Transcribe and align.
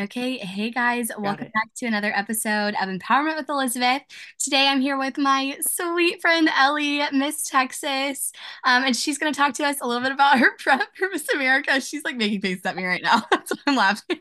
Okay, 0.00 0.38
hey 0.38 0.70
guys, 0.70 1.10
welcome 1.18 1.50
back 1.52 1.74
to 1.76 1.84
another 1.84 2.10
episode 2.16 2.72
of 2.80 2.88
Empowerment 2.88 3.36
with 3.36 3.50
Elizabeth. 3.50 4.00
Today 4.38 4.66
I'm 4.66 4.80
here 4.80 4.96
with 4.96 5.18
my 5.18 5.58
sweet 5.60 6.22
friend 6.22 6.48
Ellie, 6.56 7.02
Miss 7.12 7.42
Texas, 7.42 8.32
um, 8.64 8.84
and 8.84 8.96
she's 8.96 9.18
going 9.18 9.30
to 9.30 9.38
talk 9.38 9.52
to 9.56 9.64
us 9.64 9.82
a 9.82 9.86
little 9.86 10.02
bit 10.02 10.12
about 10.12 10.38
her 10.38 10.56
prep 10.56 10.88
for 10.96 11.10
Miss 11.12 11.28
America. 11.34 11.82
She's 11.82 12.02
like 12.02 12.16
making 12.16 12.40
faces 12.40 12.64
at 12.64 12.76
me 12.76 12.86
right 12.86 13.02
now. 13.02 13.24
That's 13.30 13.52
why 13.52 13.60
I'm 13.66 13.76
laughing. 13.76 14.20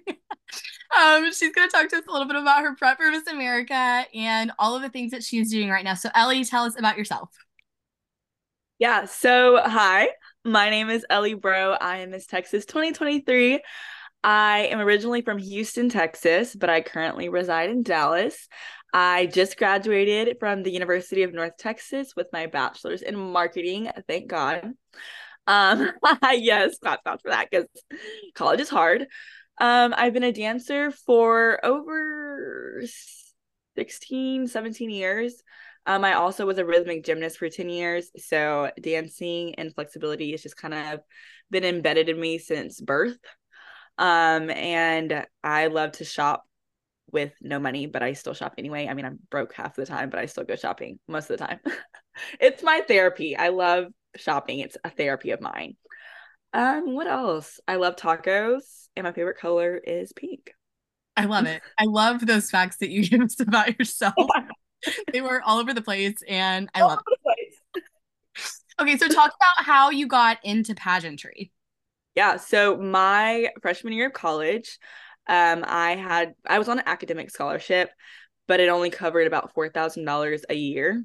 um, 1.00 1.32
she's 1.32 1.54
going 1.54 1.70
to 1.70 1.74
talk 1.74 1.88
to 1.92 1.96
us 1.96 2.04
a 2.10 2.12
little 2.12 2.28
bit 2.28 2.36
about 2.36 2.64
her 2.64 2.76
prep 2.76 2.98
for 2.98 3.10
Miss 3.10 3.28
America 3.28 4.04
and 4.14 4.52
all 4.60 4.76
of 4.76 4.82
the 4.82 4.90
things 4.90 5.12
that 5.12 5.24
she's 5.24 5.50
doing 5.50 5.70
right 5.70 5.86
now. 5.86 5.94
So, 5.94 6.10
Ellie, 6.14 6.44
tell 6.44 6.66
us 6.66 6.78
about 6.78 6.98
yourself. 6.98 7.30
Yeah, 8.80 9.06
so 9.06 9.62
hi, 9.64 10.10
my 10.44 10.70
name 10.70 10.90
is 10.90 11.06
Ellie 11.10 11.36
Breaux. 11.36 11.78
I 11.80 12.00
am 12.00 12.12
Miss 12.12 12.26
Texas 12.26 12.66
2023. 12.66 13.62
I 14.24 14.68
am 14.72 14.80
originally 14.80 15.22
from 15.22 15.38
Houston, 15.38 15.90
Texas, 15.90 16.56
but 16.56 16.70
I 16.70 16.82
currently 16.82 17.30
reside 17.30 17.70
in 17.70 17.84
Dallas. 17.84 18.48
I 18.94 19.28
just 19.28 19.58
graduated 19.58 20.38
from 20.40 20.64
the 20.64 20.72
University 20.72 21.24
of 21.24 21.34
North 21.34 21.58
Texas 21.58 22.16
with 22.16 22.28
my 22.34 22.48
bachelor's 22.48 23.02
in 23.02 23.16
marketing. 23.16 23.90
Thank 24.08 24.28
God. 24.28 24.74
Um, 25.48 25.92
yes, 26.34 26.78
clap 26.80 27.02
out 27.06 27.22
for 27.22 27.30
that 27.30 27.50
because 27.50 27.68
college 28.36 28.60
is 28.60 28.70
hard. 28.70 29.08
Um, 29.60 29.94
I've 29.96 30.14
been 30.14 30.24
a 30.24 30.32
dancer 30.32 30.92
for 30.92 31.64
over 31.66 32.82
16, 33.76 34.48
17 34.48 34.90
years. 34.90 35.42
Um, 35.86 36.04
I 36.04 36.14
also 36.14 36.46
was 36.46 36.58
a 36.58 36.66
rhythmic 36.66 37.04
gymnast 37.04 37.38
for 37.38 37.50
10 37.50 37.70
years. 37.70 38.12
So 38.18 38.72
dancing 38.82 39.56
and 39.56 39.74
flexibility 39.74 40.32
has 40.32 40.44
just 40.44 40.58
kind 40.58 40.74
of 40.74 41.00
been 41.50 41.64
embedded 41.64 42.10
in 42.10 42.20
me 42.20 42.38
since 42.38 42.80
birth. 42.80 43.18
Um, 44.00 44.50
and 44.50 45.26
I 45.44 45.68
love 45.68 45.92
to 45.94 46.06
shop 46.06 46.46
with 47.12 47.34
no 47.42 47.60
money, 47.60 47.86
but 47.86 48.02
I 48.02 48.14
still 48.14 48.34
shop 48.34 48.56
anyway. 48.58 48.88
I 48.88 48.94
mean, 48.94 49.06
I'm 49.06 49.20
broke 49.30 49.54
half 49.54 49.76
the 49.76 49.86
time, 49.86 50.10
but 50.10 50.20
I 50.20 50.26
still 50.26 50.46
go 50.46 50.56
shopping 50.56 51.00
most 51.08 51.30
of 51.30 51.38
the 51.38 51.46
time. 51.46 51.60
it's 52.40 52.64
my 52.64 52.82
therapy. 52.88 53.36
I 53.36 53.50
love 53.50 53.88
shopping. 54.16 54.60
It's 54.60 54.78
a 54.84 54.90
therapy 54.90 55.32
of 55.32 55.42
mine. 55.42 55.76
Um, 56.54 56.96
what 56.96 57.08
else? 57.08 57.60
I 57.68 57.76
love 57.76 57.98
tacos, 57.98 58.88
and 58.96 59.04
my 59.04 59.12
favorite 59.12 59.38
color 59.38 59.78
is 59.78 60.14
pink. 60.14 60.52
I 61.18 61.26
love 61.26 61.46
it. 61.46 61.62
I 61.78 61.84
love 61.84 62.26
those 62.26 62.50
facts 62.50 62.78
that 62.78 62.90
you 62.90 63.04
give 63.08 63.22
us 63.22 63.40
about 63.40 63.78
yourself. 63.78 64.16
they 65.12 65.22
were 65.22 65.42
all 65.46 65.60
over 65.60 65.74
the 65.74 65.82
place, 65.82 66.24
and 66.28 66.70
I 66.74 66.82
all 66.82 66.90
love 66.90 67.00
it. 67.26 67.84
okay, 68.80 68.98
so 68.98 69.10
talk 69.10 69.34
about 69.36 69.66
how 69.66 69.90
you 69.90 70.08
got 70.08 70.38
into 70.44 70.74
pageantry. 70.74 71.52
Yeah. 72.20 72.36
So 72.36 72.76
my 72.76 73.48
freshman 73.62 73.94
year 73.94 74.08
of 74.08 74.14
college, 74.14 74.78
um, 75.28 75.64
I 75.66 75.96
had 75.96 76.34
I 76.46 76.60
was 76.60 76.68
on 76.68 76.80
an 76.80 76.84
academic 76.86 77.30
scholarship, 77.30 77.92
but 78.46 78.60
it 78.60 78.68
only 78.68 78.90
covered 78.90 79.26
about 79.26 79.54
four 79.54 79.70
thousand 79.70 80.04
dollars 80.04 80.44
a 80.50 80.54
year, 80.54 81.02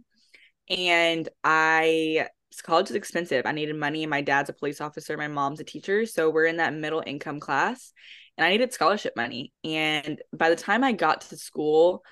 and 0.69 1.29
I 1.45 2.27
college 2.65 2.91
is 2.91 2.97
expensive. 2.97 3.47
I 3.47 3.53
needed 3.53 3.77
money, 3.77 4.05
my 4.07 4.23
dad's 4.23 4.51
a 4.51 4.55
police 4.55 4.81
officer, 4.81 5.17
my 5.17 5.29
mom's 5.29 5.61
a 5.61 5.65
teacher, 5.65 6.05
so 6.05 6.31
we're 6.31 6.47
in 6.47 6.57
that 6.57 6.75
middle 6.75 7.05
income 7.07 7.39
class, 7.39 7.93
and 8.37 8.45
I 8.45 8.51
needed 8.51 8.73
scholarship 8.73 9.13
money. 9.15 9.53
And 9.63 10.21
by 10.37 10.51
the 10.51 10.57
time 10.57 10.83
I 10.83 10.91
got 10.91 11.21
to 11.21 11.37
school, 11.37 12.03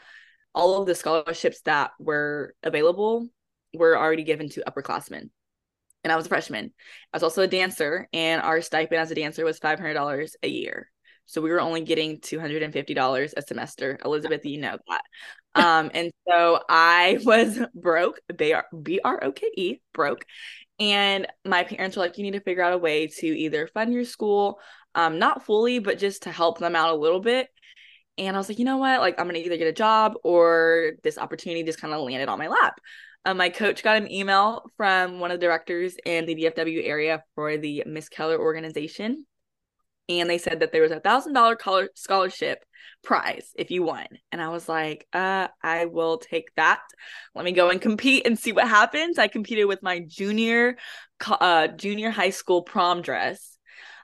all 0.54 0.80
of 0.80 0.86
the 0.86 0.94
scholarships 0.94 1.60
that 1.62 1.90
were 1.98 2.54
available 2.62 3.26
were 3.74 3.98
already 3.98 4.22
given 4.22 4.48
to 4.50 4.62
upperclassmen 4.62 5.30
and 6.04 6.12
I 6.12 6.16
was 6.16 6.26
a 6.26 6.28
freshman. 6.28 6.72
I 7.12 7.16
was 7.16 7.22
also 7.22 7.42
a 7.42 7.46
dancer, 7.46 8.08
and 8.12 8.42
our 8.42 8.60
stipend 8.60 9.00
as 9.00 9.10
a 9.10 9.14
dancer 9.14 9.44
was 9.44 9.58
five 9.58 9.78
hundred 9.78 9.94
dollars 9.94 10.36
a 10.42 10.48
year. 10.48 10.90
So 11.26 11.40
we 11.40 11.50
were 11.50 11.60
only 11.60 11.82
getting 11.82 12.20
two 12.20 12.40
hundred 12.40 12.62
and 12.62 12.72
fifty 12.72 12.94
dollars 12.94 13.34
a 13.36 13.42
semester. 13.42 13.98
Elizabeth, 14.04 14.44
you 14.44 14.58
know 14.60 14.78
that. 14.88 15.02
Um, 15.54 15.90
and 15.92 16.10
so 16.26 16.60
I 16.66 17.18
was 17.26 17.60
broke. 17.74 18.18
They 18.34 18.54
are 18.54 18.64
B 18.82 19.00
R 19.04 19.22
O 19.22 19.32
K 19.32 19.50
E, 19.54 19.80
broke. 19.92 20.24
And 20.80 21.26
my 21.44 21.62
parents 21.64 21.94
were 21.94 22.02
like, 22.02 22.16
"You 22.16 22.24
need 22.24 22.32
to 22.32 22.40
figure 22.40 22.62
out 22.62 22.72
a 22.72 22.78
way 22.78 23.08
to 23.08 23.26
either 23.26 23.66
fund 23.66 23.92
your 23.92 24.04
school, 24.04 24.60
um, 24.94 25.18
not 25.18 25.44
fully, 25.44 25.78
but 25.78 25.98
just 25.98 26.22
to 26.22 26.32
help 26.32 26.58
them 26.58 26.74
out 26.74 26.94
a 26.94 26.96
little 26.96 27.20
bit." 27.20 27.48
And 28.18 28.36
I 28.36 28.38
was 28.38 28.48
like, 28.48 28.58
you 28.58 28.64
know 28.64 28.76
what? 28.78 29.00
Like, 29.00 29.18
I'm 29.18 29.26
gonna 29.26 29.38
either 29.38 29.56
get 29.56 29.66
a 29.68 29.72
job 29.72 30.14
or 30.22 30.92
this 31.02 31.18
opportunity 31.18 31.62
just 31.64 31.80
kind 31.80 31.94
of 31.94 32.00
landed 32.00 32.28
on 32.28 32.38
my 32.38 32.48
lap. 32.48 32.80
Um, 33.24 33.36
my 33.36 33.50
coach 33.50 33.82
got 33.82 33.96
an 33.96 34.10
email 34.10 34.64
from 34.76 35.20
one 35.20 35.30
of 35.30 35.38
the 35.38 35.46
directors 35.46 35.96
in 36.04 36.26
the 36.26 36.34
DFW 36.34 36.86
area 36.86 37.22
for 37.34 37.56
the 37.56 37.84
Miss 37.86 38.08
Keller 38.08 38.38
organization. 38.38 39.26
And 40.08 40.28
they 40.28 40.38
said 40.38 40.60
that 40.60 40.72
there 40.72 40.82
was 40.82 40.90
a 40.90 41.00
thousand 41.00 41.32
dollar 41.32 41.56
scholarship 41.94 42.64
prize 43.04 43.50
if 43.56 43.70
you 43.70 43.82
won. 43.82 44.06
And 44.32 44.42
I 44.42 44.48
was 44.48 44.68
like, 44.68 45.06
uh, 45.12 45.48
I 45.62 45.86
will 45.86 46.18
take 46.18 46.52
that. 46.56 46.80
Let 47.34 47.44
me 47.44 47.52
go 47.52 47.70
and 47.70 47.80
compete 47.80 48.26
and 48.26 48.38
see 48.38 48.52
what 48.52 48.68
happens. 48.68 49.18
I 49.18 49.28
competed 49.28 49.66
with 49.66 49.82
my 49.82 50.00
junior 50.00 50.76
uh 51.30 51.68
junior 51.68 52.10
high 52.10 52.30
school 52.30 52.62
prom 52.62 53.02
dress, 53.02 53.56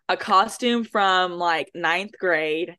a 0.08 0.16
costume 0.16 0.84
from 0.84 1.32
like 1.32 1.70
ninth 1.74 2.12
grade, 2.18 2.76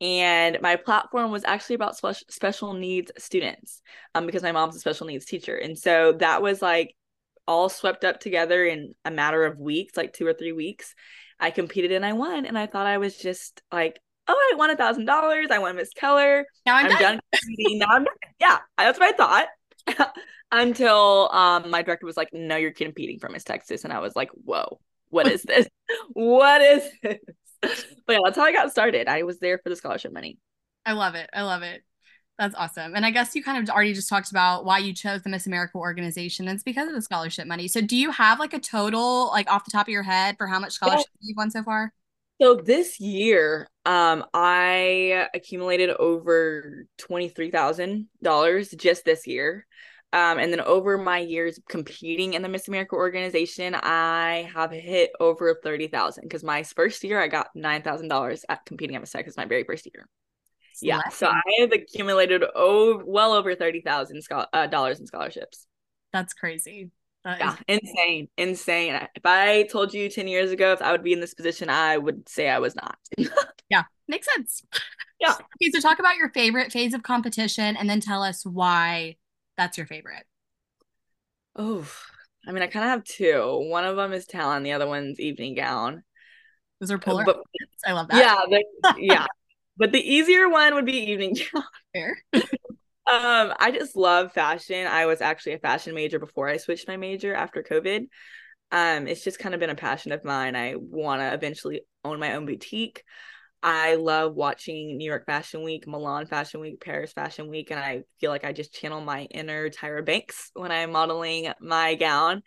and 0.00 0.58
my 0.62 0.76
platform 0.76 1.30
was 1.30 1.44
actually 1.44 1.74
about 1.74 1.96
spe- 1.96 2.30
special 2.30 2.72
needs 2.72 3.12
students 3.18 3.82
um, 4.14 4.26
because 4.26 4.42
my 4.42 4.52
mom's 4.52 4.76
a 4.76 4.80
special 4.80 5.06
needs 5.06 5.26
teacher. 5.26 5.56
And 5.56 5.78
so 5.78 6.12
that 6.12 6.40
was 6.40 6.62
like 6.62 6.94
all 7.46 7.68
swept 7.68 8.04
up 8.04 8.20
together 8.20 8.64
in 8.64 8.94
a 9.04 9.10
matter 9.10 9.44
of 9.44 9.58
weeks 9.58 9.96
like 9.96 10.12
two 10.12 10.26
or 10.26 10.32
three 10.32 10.52
weeks. 10.52 10.94
I 11.38 11.50
competed 11.50 11.92
and 11.92 12.04
i 12.04 12.12
won 12.12 12.44
and 12.44 12.58
i 12.58 12.66
thought 12.66 12.86
i 12.86 12.98
was 12.98 13.16
just 13.16 13.62
like 13.72 13.98
oh 14.28 14.50
i 14.52 14.56
won 14.56 14.70
a 14.70 14.76
thousand 14.76 15.06
dollars. 15.06 15.48
I 15.50 15.58
won 15.58 15.74
miss 15.76 15.90
keller. 15.94 16.46
Now 16.66 16.76
i'm, 16.76 16.86
I'm 16.86 16.90
done, 16.92 17.20
done 17.32 17.78
now 17.78 17.86
I'm 17.88 18.04
done. 18.04 18.14
yeah 18.38 18.58
that's 18.78 18.98
what 18.98 19.14
i 19.14 19.16
thought. 19.16 20.12
Until 20.52 21.30
um, 21.32 21.70
my 21.70 21.80
director 21.82 22.06
was 22.06 22.16
like 22.16 22.28
no 22.32 22.56
you're 22.56 22.72
competing 22.72 23.18
for 23.18 23.28
miss 23.28 23.44
texas. 23.44 23.84
And 23.84 23.92
i 23.92 24.00
was 24.00 24.14
like 24.14 24.30
whoa 24.44 24.80
what 25.10 25.26
is 25.26 25.42
this? 25.42 25.66
What 26.12 26.62
is 26.62 26.88
this 27.02 27.18
but 28.06 28.12
yeah, 28.12 28.18
that's 28.24 28.36
how 28.36 28.44
I 28.44 28.52
got 28.52 28.70
started. 28.70 29.08
I 29.08 29.22
was 29.22 29.38
there 29.38 29.58
for 29.58 29.68
the 29.68 29.76
scholarship 29.76 30.12
money. 30.12 30.38
I 30.84 30.92
love 30.92 31.14
it. 31.14 31.28
I 31.32 31.42
love 31.42 31.62
it. 31.62 31.82
That's 32.38 32.54
awesome. 32.54 32.94
And 32.96 33.04
I 33.04 33.10
guess 33.10 33.34
you 33.34 33.44
kind 33.44 33.62
of 33.62 33.74
already 33.74 33.92
just 33.92 34.08
talked 34.08 34.30
about 34.30 34.64
why 34.64 34.78
you 34.78 34.94
chose 34.94 35.20
the 35.22 35.28
Miss 35.28 35.46
America 35.46 35.76
organization. 35.76 36.48
And 36.48 36.54
it's 36.54 36.64
because 36.64 36.88
of 36.88 36.94
the 36.94 37.02
scholarship 37.02 37.46
money. 37.46 37.68
So 37.68 37.82
do 37.82 37.96
you 37.96 38.10
have 38.12 38.38
like 38.38 38.54
a 38.54 38.58
total, 38.58 39.26
like 39.26 39.50
off 39.50 39.66
the 39.66 39.70
top 39.70 39.88
of 39.88 39.92
your 39.92 40.02
head, 40.02 40.36
for 40.38 40.46
how 40.46 40.58
much 40.58 40.72
scholarship 40.72 41.06
yeah. 41.20 41.28
you've 41.28 41.36
won 41.36 41.50
so 41.50 41.62
far? 41.62 41.92
So 42.40 42.54
this 42.54 42.98
year, 42.98 43.68
um, 43.84 44.24
I 44.32 45.28
accumulated 45.34 45.90
over 45.90 46.86
twenty 46.96 47.28
three 47.28 47.50
thousand 47.50 48.08
dollars 48.22 48.70
just 48.70 49.04
this 49.04 49.26
year. 49.26 49.66
Um, 50.12 50.38
and 50.38 50.52
then 50.52 50.60
over 50.60 50.98
my 50.98 51.18
years 51.18 51.60
competing 51.68 52.34
in 52.34 52.42
the 52.42 52.48
Miss 52.48 52.66
America 52.66 52.96
organization, 52.96 53.76
I 53.76 54.50
have 54.52 54.72
hit 54.72 55.12
over 55.20 55.60
thirty 55.62 55.86
thousand 55.86 56.24
because 56.24 56.42
my 56.42 56.64
first 56.64 57.04
year 57.04 57.20
I 57.20 57.28
got 57.28 57.48
nine 57.54 57.82
thousand 57.82 58.08
dollars 58.08 58.44
at 58.48 58.64
competing 58.66 58.96
at 58.96 59.02
Miss 59.02 59.12
Texas, 59.12 59.36
my 59.36 59.44
very 59.44 59.62
first 59.62 59.86
year. 59.92 60.08
Yeah, 60.82 61.08
so 61.10 61.28
I 61.28 61.42
have 61.60 61.72
accumulated 61.72 62.42
over 62.42 63.04
well 63.04 63.34
over 63.34 63.54
thirty 63.54 63.82
thousand 63.82 64.22
uh, 64.30 64.66
dollars 64.66 64.98
in 64.98 65.06
scholarships. 65.06 65.66
That's 66.12 66.34
crazy. 66.34 66.90
That 67.22 67.38
yeah, 67.38 67.56
insane, 67.68 68.28
insane. 68.36 68.94
If 69.14 69.26
I 69.26 69.64
told 69.64 69.94
you 69.94 70.08
ten 70.08 70.26
years 70.26 70.50
ago 70.50 70.72
if 70.72 70.82
I 70.82 70.90
would 70.90 71.04
be 71.04 71.12
in 71.12 71.20
this 71.20 71.34
position, 71.34 71.70
I 71.70 71.98
would 71.98 72.28
say 72.28 72.48
I 72.48 72.58
was 72.58 72.74
not. 72.74 72.98
yeah, 73.68 73.84
makes 74.08 74.26
sense. 74.34 74.62
Yeah. 75.20 75.34
Okay, 75.34 75.70
so 75.72 75.80
talk 75.80 75.98
about 75.98 76.16
your 76.16 76.30
favorite 76.30 76.72
phase 76.72 76.94
of 76.94 77.02
competition, 77.02 77.76
and 77.76 77.88
then 77.88 78.00
tell 78.00 78.22
us 78.22 78.44
why 78.44 79.16
that's 79.60 79.76
your 79.76 79.86
favorite? 79.86 80.24
Oh, 81.54 81.86
I 82.46 82.52
mean, 82.52 82.62
I 82.62 82.66
kind 82.66 82.84
of 82.84 82.90
have 82.90 83.04
two. 83.04 83.68
One 83.68 83.84
of 83.84 83.96
them 83.96 84.14
is 84.14 84.24
talent, 84.24 84.64
the 84.64 84.72
other 84.72 84.86
one's 84.86 85.20
evening 85.20 85.54
gown. 85.54 86.02
Those 86.80 86.90
are 86.90 86.98
polar. 86.98 87.24
But, 87.24 87.40
I 87.86 87.92
love 87.92 88.08
that. 88.08 88.48
Yeah, 88.50 88.92
yeah. 88.98 89.26
But 89.76 89.92
the 89.92 90.00
easier 90.00 90.48
one 90.48 90.74
would 90.74 90.86
be 90.86 91.10
evening 91.10 91.36
gown. 91.52 91.64
Fair. 91.92 92.16
um, 92.32 93.52
I 93.58 93.70
just 93.74 93.96
love 93.96 94.32
fashion. 94.32 94.86
I 94.86 95.04
was 95.04 95.20
actually 95.20 95.52
a 95.52 95.58
fashion 95.58 95.94
major 95.94 96.18
before 96.18 96.48
I 96.48 96.56
switched 96.56 96.88
my 96.88 96.96
major 96.96 97.34
after 97.34 97.62
COVID. 97.62 98.06
Um, 98.72 99.08
it's 99.08 99.24
just 99.24 99.38
kind 99.38 99.54
of 99.54 99.60
been 99.60 99.68
a 99.68 99.74
passion 99.74 100.12
of 100.12 100.24
mine. 100.24 100.56
I 100.56 100.76
want 100.76 101.20
to 101.20 101.34
eventually 101.34 101.82
own 102.02 102.18
my 102.18 102.36
own 102.36 102.46
boutique. 102.46 103.04
I 103.62 103.96
love 103.96 104.34
watching 104.34 104.96
New 104.96 105.04
York 105.04 105.26
Fashion 105.26 105.62
Week, 105.62 105.86
Milan 105.86 106.26
Fashion 106.26 106.60
Week, 106.60 106.80
Paris 106.80 107.12
Fashion 107.12 107.48
Week, 107.48 107.70
and 107.70 107.78
I 107.78 108.04
feel 108.18 108.30
like 108.30 108.44
I 108.44 108.52
just 108.52 108.74
channel 108.74 109.00
my 109.00 109.24
inner 109.24 109.68
Tyra 109.68 110.04
Banks 110.04 110.50
when 110.54 110.72
I'm 110.72 110.92
modeling 110.92 111.52
my 111.60 111.94
gown. 111.94 112.42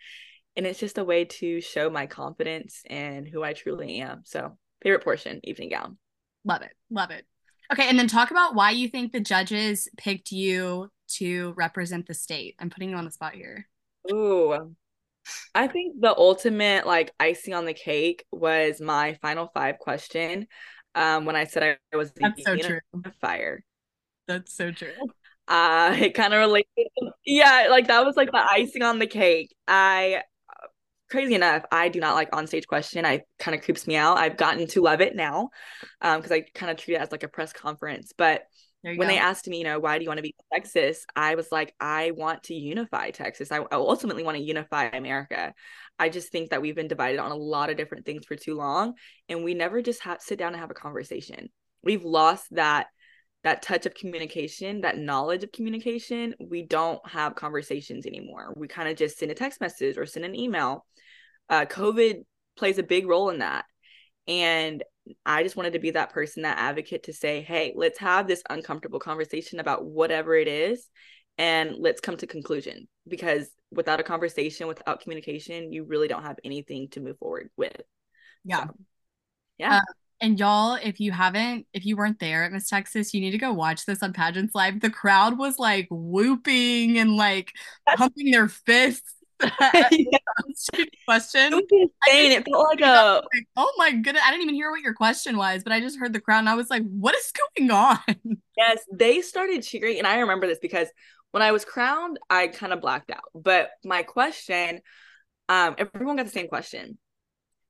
And 0.56 0.66
it's 0.66 0.80
just 0.80 0.98
a 0.98 1.04
way 1.04 1.24
to 1.24 1.60
show 1.60 1.90
my 1.90 2.06
confidence 2.06 2.82
and 2.88 3.28
who 3.28 3.42
I 3.42 3.52
truly 3.52 4.00
am. 4.00 4.22
So, 4.24 4.56
favorite 4.82 5.04
portion, 5.04 5.40
evening 5.44 5.70
gown. 5.70 5.98
Love 6.44 6.62
it. 6.62 6.72
Love 6.90 7.10
it. 7.10 7.24
Okay. 7.72 7.88
And 7.88 7.98
then 7.98 8.08
talk 8.08 8.30
about 8.30 8.54
why 8.54 8.70
you 8.70 8.88
think 8.88 9.12
the 9.12 9.20
judges 9.20 9.88
picked 9.96 10.32
you 10.32 10.90
to 11.16 11.54
represent 11.56 12.06
the 12.06 12.14
state. 12.14 12.56
I'm 12.58 12.70
putting 12.70 12.90
you 12.90 12.96
on 12.96 13.04
the 13.04 13.10
spot 13.10 13.34
here. 13.34 13.68
Ooh, 14.12 14.74
I 15.54 15.68
think 15.68 16.00
the 16.00 16.14
ultimate 16.16 16.86
like 16.86 17.12
icing 17.18 17.54
on 17.54 17.64
the 17.64 17.74
cake 17.74 18.24
was 18.30 18.80
my 18.80 19.14
final 19.22 19.50
five 19.54 19.78
question 19.78 20.46
um, 20.94 21.24
when 21.24 21.36
I 21.36 21.44
said 21.44 21.78
I 21.92 21.96
was 21.96 22.12
the 22.12 22.22
That's 22.22 22.44
so 22.44 22.56
true. 22.56 22.80
fire. 23.20 23.64
That's 24.26 24.54
so 24.54 24.70
true. 24.70 24.92
Uh, 25.46 25.94
it 25.98 26.14
kind 26.14 26.32
of 26.32 26.38
related. 26.38 26.66
Yeah, 27.24 27.68
like 27.70 27.88
that 27.88 28.04
was 28.04 28.16
like 28.16 28.30
the 28.32 28.42
icing 28.50 28.82
on 28.82 28.98
the 28.98 29.06
cake. 29.06 29.54
I 29.68 30.22
crazy 31.10 31.34
enough, 31.34 31.64
I 31.70 31.88
do 31.88 32.00
not 32.00 32.14
like 32.14 32.30
onstage 32.32 32.66
question. 32.66 33.04
I 33.04 33.22
kind 33.38 33.54
of 33.54 33.62
creeps 33.62 33.86
me 33.86 33.96
out. 33.96 34.18
I've 34.18 34.36
gotten 34.36 34.66
to 34.68 34.80
love 34.82 35.00
it 35.00 35.14
now 35.14 35.50
um 36.00 36.20
because 36.20 36.32
I 36.32 36.42
kind 36.54 36.70
of 36.70 36.78
treat 36.78 36.94
it 36.94 37.00
as 37.00 37.12
like 37.12 37.22
a 37.22 37.28
press 37.28 37.52
conference. 37.52 38.12
But 38.16 38.44
when 38.84 38.98
go. 38.98 39.06
they 39.06 39.18
asked 39.18 39.48
me, 39.48 39.58
you 39.58 39.64
know, 39.64 39.78
why 39.78 39.96
do 39.96 40.04
you 40.04 40.10
want 40.10 40.18
to 40.18 40.22
be 40.22 40.34
Texas? 40.52 41.06
I 41.16 41.36
was 41.36 41.50
like, 41.50 41.74
I 41.80 42.10
want 42.10 42.44
to 42.44 42.54
unify 42.54 43.10
Texas. 43.10 43.50
I, 43.50 43.58
I 43.58 43.66
ultimately 43.72 44.22
want 44.22 44.36
to 44.36 44.42
unify 44.42 44.84
America. 44.84 45.54
I 45.98 46.10
just 46.10 46.30
think 46.30 46.50
that 46.50 46.60
we've 46.60 46.76
been 46.76 46.88
divided 46.88 47.18
on 47.18 47.30
a 47.30 47.36
lot 47.36 47.70
of 47.70 47.78
different 47.78 48.04
things 48.04 48.26
for 48.26 48.36
too 48.36 48.54
long, 48.54 48.94
and 49.28 49.42
we 49.42 49.54
never 49.54 49.80
just 49.80 50.02
have 50.02 50.20
sit 50.20 50.38
down 50.38 50.52
and 50.52 50.60
have 50.60 50.70
a 50.70 50.74
conversation. 50.74 51.48
We've 51.82 52.04
lost 52.04 52.46
that 52.52 52.88
that 53.42 53.62
touch 53.62 53.84
of 53.84 53.94
communication, 53.94 54.82
that 54.82 54.96
knowledge 54.96 55.44
of 55.44 55.52
communication. 55.52 56.34
We 56.40 56.62
don't 56.62 57.06
have 57.06 57.34
conversations 57.34 58.06
anymore. 58.06 58.54
We 58.56 58.68
kind 58.68 58.88
of 58.88 58.96
just 58.96 59.18
send 59.18 59.30
a 59.30 59.34
text 59.34 59.60
message 59.60 59.98
or 59.98 60.06
send 60.06 60.24
an 60.24 60.34
email. 60.34 60.86
Uh, 61.48 61.66
COVID 61.66 62.24
plays 62.56 62.78
a 62.78 62.82
big 62.82 63.06
role 63.06 63.30
in 63.30 63.38
that, 63.38 63.64
and 64.28 64.82
I 65.26 65.42
just 65.42 65.56
wanted 65.56 65.74
to 65.74 65.78
be 65.78 65.92
that 65.92 66.12
person, 66.12 66.42
that 66.42 66.58
advocate 66.58 67.04
to 67.04 67.12
say, 67.12 67.42
hey, 67.42 67.72
let's 67.76 67.98
have 67.98 68.26
this 68.26 68.42
uncomfortable 68.48 68.98
conversation 68.98 69.60
about 69.60 69.84
whatever 69.84 70.34
it 70.34 70.48
is 70.48 70.88
and 71.36 71.74
let's 71.78 72.00
come 72.00 72.16
to 72.18 72.26
conclusion 72.26 72.88
because 73.08 73.48
without 73.70 74.00
a 74.00 74.04
conversation, 74.04 74.68
without 74.68 75.00
communication, 75.00 75.72
you 75.72 75.84
really 75.84 76.08
don't 76.08 76.22
have 76.22 76.38
anything 76.44 76.88
to 76.90 77.00
move 77.00 77.18
forward 77.18 77.50
with. 77.56 77.80
Yeah. 78.44 78.66
So, 78.66 78.74
yeah. 79.58 79.76
Uh, 79.76 79.80
and 80.20 80.38
y'all, 80.38 80.78
if 80.82 81.00
you 81.00 81.12
haven't, 81.12 81.66
if 81.74 81.84
you 81.84 81.96
weren't 81.96 82.20
there 82.20 82.44
at 82.44 82.52
Miss 82.52 82.68
Texas, 82.68 83.12
you 83.12 83.20
need 83.20 83.32
to 83.32 83.38
go 83.38 83.52
watch 83.52 83.84
this 83.84 84.02
on 84.02 84.12
Pageants 84.12 84.54
Live. 84.54 84.80
The 84.80 84.90
crowd 84.90 85.36
was 85.36 85.58
like 85.58 85.88
whooping 85.90 86.98
and 86.98 87.16
like 87.16 87.52
pumping 87.96 88.30
their 88.30 88.48
fists 88.48 89.14
question. 91.06 91.52
Insane. 91.52 92.32
It 92.32 92.44
felt 92.50 92.68
like 92.70 92.80
a. 92.80 93.22
Like, 93.34 93.46
oh 93.56 93.72
my 93.78 93.90
goodness! 93.92 94.22
I 94.24 94.30
didn't 94.30 94.42
even 94.42 94.54
hear 94.54 94.70
what 94.70 94.80
your 94.80 94.94
question 94.94 95.36
was, 95.36 95.62
but 95.62 95.72
I 95.72 95.80
just 95.80 95.98
heard 95.98 96.12
the 96.12 96.20
crowd, 96.20 96.40
and 96.40 96.48
I 96.48 96.54
was 96.54 96.70
like, 96.70 96.82
"What 96.82 97.14
is 97.16 97.32
going 97.56 97.70
on?" 97.70 97.98
Yes, 98.56 98.78
they 98.92 99.20
started 99.20 99.64
cheering, 99.64 99.98
and 99.98 100.06
I 100.06 100.20
remember 100.20 100.46
this 100.46 100.60
because 100.60 100.86
when 101.32 101.42
I 101.42 101.50
was 101.50 101.64
crowned, 101.64 102.20
I 102.30 102.46
kind 102.46 102.72
of 102.72 102.80
blacked 102.80 103.10
out. 103.10 103.24
But 103.34 103.70
my 103.84 104.04
question, 104.04 104.80
um, 105.48 105.74
everyone 105.78 106.14
got 106.14 106.26
the 106.26 106.30
same 106.30 106.46
question. 106.46 106.96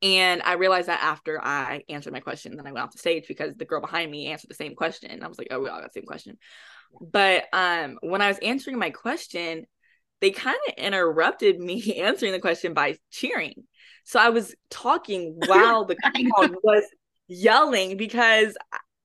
And 0.02 0.42
I 0.42 0.52
realized 0.54 0.88
that 0.88 1.02
after 1.02 1.42
I 1.42 1.82
answered 1.88 2.12
my 2.12 2.20
question, 2.20 2.56
then 2.56 2.66
I 2.66 2.72
went 2.72 2.84
off 2.84 2.92
the 2.92 2.98
stage 2.98 3.24
because 3.26 3.54
the 3.54 3.64
girl 3.64 3.80
behind 3.80 4.10
me 4.10 4.26
answered 4.26 4.50
the 4.50 4.54
same 4.54 4.74
question. 4.74 5.22
I 5.22 5.28
was 5.28 5.38
like, 5.38 5.48
oh, 5.50 5.60
we 5.60 5.70
all 5.70 5.80
got 5.80 5.90
the 5.94 5.98
same 5.98 6.06
question. 6.06 6.36
But 7.00 7.44
um, 7.54 7.98
when 8.02 8.20
I 8.20 8.28
was 8.28 8.38
answering 8.40 8.78
my 8.78 8.90
question, 8.90 9.64
they 10.24 10.30
kind 10.30 10.56
of 10.68 10.74
interrupted 10.78 11.60
me 11.60 11.96
answering 12.00 12.32
the 12.32 12.40
question 12.40 12.72
by 12.72 12.96
cheering. 13.10 13.64
So 14.04 14.18
I 14.18 14.30
was 14.30 14.54
talking 14.70 15.36
while 15.46 15.84
the 15.84 15.96
crowd 15.96 16.56
was 16.62 16.84
yelling 17.28 17.98
because 17.98 18.56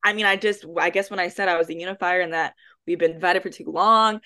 I 0.01 0.13
mean, 0.13 0.25
I 0.25 0.37
just, 0.37 0.65
I 0.77 0.91
guess 0.91 1.09
when 1.09 1.19
I 1.19 1.27
said 1.27 1.49
I 1.49 1.57
was 1.57 1.69
a 1.69 1.77
unifier 1.77 2.21
and 2.21 2.31
that 2.31 2.53
we've 2.87 2.97
been 2.97 3.11
invited 3.11 3.43
for 3.43 3.49
too 3.49 3.65
long, 3.67 4.21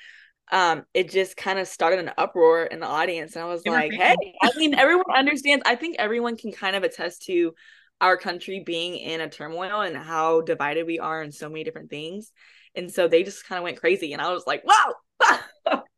um, 0.51 0.83
it 0.93 1.09
just 1.09 1.35
kind 1.35 1.57
of 1.57 1.67
started 1.67 1.97
an 1.97 2.11
uproar 2.15 2.65
in 2.65 2.79
the 2.79 2.85
audience. 2.85 3.35
And 3.35 3.43
I 3.43 3.47
was 3.47 3.65
like, 3.65 3.91
hey, 3.91 4.15
I 4.43 4.51
mean, 4.55 4.75
everyone 4.75 5.05
understands. 5.15 5.63
I 5.65 5.75
think 5.75 5.95
everyone 5.97 6.37
can 6.37 6.51
kind 6.51 6.75
of 6.75 6.83
attest 6.83 7.23
to 7.23 7.55
our 8.01 8.17
country 8.17 8.61
being 8.63 8.97
in 8.97 9.19
a 9.19 9.29
turmoil 9.29 9.81
and 9.81 9.97
how 9.97 10.41
divided 10.41 10.85
we 10.85 10.99
are 10.99 11.23
in 11.23 11.31
so 11.31 11.49
many 11.49 11.63
different 11.63 11.89
things. 11.89 12.31
And 12.75 12.91
so 12.91 13.07
they 13.07 13.23
just 13.23 13.47
kind 13.47 13.57
of 13.57 13.63
went 13.63 13.79
crazy. 13.79 14.13
And 14.13 14.21
I 14.21 14.31
was 14.31 14.43
like, 14.45 14.63
wow. 14.63 15.81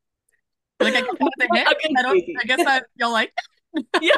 Like 0.80 0.96
I 0.96 1.02
guess 1.02 1.16
that's 1.20 1.52
a 1.52 1.56
hit. 1.56 1.68
I, 1.98 2.02
don't, 2.02 2.24
I 2.42 2.44
guess 2.46 2.66
I 2.68 2.82
feel 2.98 3.12
like. 3.12 3.34
yeah. 4.02 4.16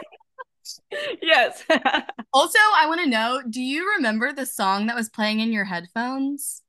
Yes. 1.22 1.64
also, 2.34 2.60
I 2.76 2.88
want 2.88 3.02
to 3.02 3.10
know, 3.10 3.42
do 3.50 3.62
you 3.62 3.94
remember 3.96 4.34
the 4.34 4.46
song 4.46 4.88
that 4.88 4.96
was 4.96 5.10
playing 5.10 5.40
in 5.40 5.52
your 5.54 5.66
headphones? 5.66 6.62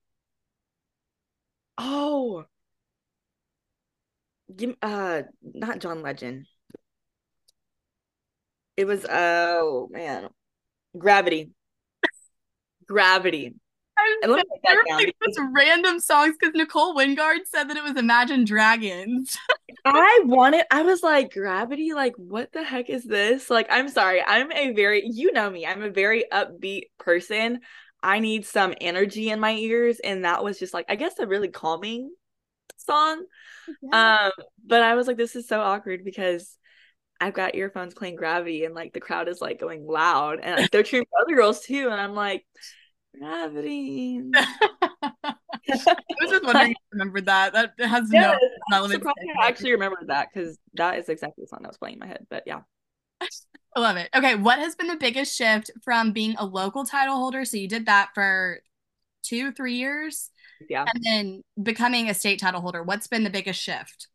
Oh. 1.77 2.45
Give, 4.55 4.77
uh 4.83 5.23
not 5.43 5.79
John 5.81 6.03
Legend. 6.03 6.47
It 8.77 8.87
was 8.87 9.05
oh 9.09 9.89
man. 9.91 10.29
Gravity. 10.97 11.53
Gravity. 12.87 13.55
I'm 13.99 14.31
let 14.31 14.47
just 15.27 15.41
random 15.53 16.01
songs 16.01 16.37
because 16.39 16.55
Nicole 16.55 16.95
Wingard 16.95 17.47
said 17.47 17.65
that 17.65 17.77
it 17.77 17.83
was 17.83 17.97
Imagine 17.97 18.45
Dragons. 18.45 19.37
I 19.85 20.23
wanted, 20.25 20.65
I 20.71 20.83
was 20.83 21.03
like, 21.03 21.33
Gravity, 21.33 21.93
like, 21.95 22.15
what 22.17 22.53
the 22.53 22.63
heck 22.63 22.91
is 22.91 23.05
this? 23.05 23.51
Like, 23.51 23.67
I'm 23.71 23.89
sorry. 23.89 24.23
I'm 24.23 24.53
a 24.53 24.73
very, 24.73 25.03
you 25.07 25.33
know 25.33 25.49
me, 25.49 25.67
I'm 25.67 25.83
a 25.83 25.91
very 25.91 26.25
upbeat 26.33 26.85
person. 26.99 27.61
I 28.03 28.21
need 28.21 28.47
some 28.47 28.75
energy 28.81 29.31
in 29.31 29.41
my 29.41 29.55
ears. 29.55 29.99
And 30.01 30.25
that 30.25 30.45
was 30.45 30.59
just 30.59 30.75
like, 30.75 30.87
I 30.89 30.95
guess 30.95 31.19
a 31.19 31.27
really 31.27 31.49
calming 31.49 32.13
song. 32.77 33.25
Yeah. 33.83 34.27
Um, 34.27 34.45
but 34.65 34.83
I 34.83 34.95
was 34.95 35.07
like, 35.07 35.17
this 35.17 35.37
is 35.37 35.49
so 35.49 35.61
awkward 35.61 36.05
because 36.05 36.57
I've 37.21 37.35
got 37.35 37.57
earphones 37.57 37.95
playing 37.95 38.17
Gravity 38.17 38.65
and 38.65 38.75
like 38.75 38.93
the 38.93 39.01
crowd 39.01 39.29
is 39.29 39.41
like 39.41 39.59
going 39.59 39.87
loud 39.87 40.39
and 40.41 40.61
like, 40.61 40.71
they're 40.71 40.85
cheering 40.85 41.07
for 41.11 41.21
other 41.21 41.35
girls 41.35 41.61
too. 41.61 41.89
And 41.91 42.01
I'm 42.01 42.15
like, 42.15 42.47
Gravity. 43.19 44.23
I 44.35 45.35
was 46.21 46.31
just 46.31 46.45
wondering 46.45 46.73
if 46.73 46.77
you 46.77 46.89
remembered 46.93 47.27
that. 47.27 47.53
That 47.53 47.73
has 47.79 48.09
yeah, 48.13 48.37
no. 48.71 48.87
I 48.87 49.49
actually 49.49 49.73
remembered 49.73 50.09
that 50.09 50.29
because 50.33 50.59
that 50.75 50.99
is 50.99 51.09
exactly 51.09 51.45
the 51.45 51.49
song 51.49 51.61
that 51.63 51.69
was 51.69 51.79
playing 51.79 51.95
in 51.95 52.01
my 52.01 52.07
head. 52.07 52.27
But 52.31 52.45
yeah. 52.47 52.61
I 53.77 53.81
love 53.81 53.97
it. 53.97 54.09
Okay, 54.15 54.35
what 54.35 54.59
has 54.59 54.75
been 54.75 54.87
the 54.87 54.97
biggest 54.97 55.37
shift 55.37 55.71
from 55.83 56.13
being 56.13 56.35
a 56.39 56.45
local 56.45 56.85
title 56.85 57.17
holder? 57.17 57.45
So 57.45 57.57
you 57.57 57.69
did 57.69 57.87
that 57.87 58.11
for 58.15 58.61
two, 59.23 59.53
three 59.53 59.75
years. 59.75 60.31
Yeah. 60.69 60.85
And 60.93 61.05
then 61.05 61.43
becoming 61.63 62.09
a 62.09 62.15
state 62.15 62.41
title 62.41 62.61
holder. 62.61 62.83
What's 62.83 63.07
been 63.07 63.25
the 63.25 63.31
biggest 63.31 63.61
shift? 63.61 64.09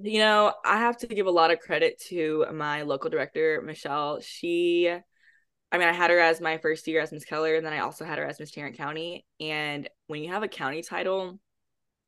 You 0.00 0.18
know, 0.18 0.52
I 0.64 0.78
have 0.78 0.96
to 0.98 1.06
give 1.06 1.26
a 1.26 1.30
lot 1.30 1.52
of 1.52 1.60
credit 1.60 2.00
to 2.08 2.46
my 2.52 2.82
local 2.82 3.10
director, 3.10 3.62
Michelle. 3.64 4.20
She 4.20 4.92
I 5.74 5.78
mean, 5.78 5.88
I 5.88 5.92
had 5.92 6.10
her 6.10 6.20
as 6.20 6.40
my 6.40 6.58
first 6.58 6.86
year 6.86 7.00
as 7.00 7.10
Miss 7.10 7.24
Keller, 7.24 7.56
and 7.56 7.66
then 7.66 7.72
I 7.72 7.80
also 7.80 8.04
had 8.04 8.18
her 8.18 8.24
as 8.24 8.38
Miss 8.38 8.52
Tarrant 8.52 8.76
County. 8.76 9.26
And 9.40 9.90
when 10.06 10.22
you 10.22 10.30
have 10.30 10.44
a 10.44 10.48
county 10.48 10.82
title, 10.82 11.40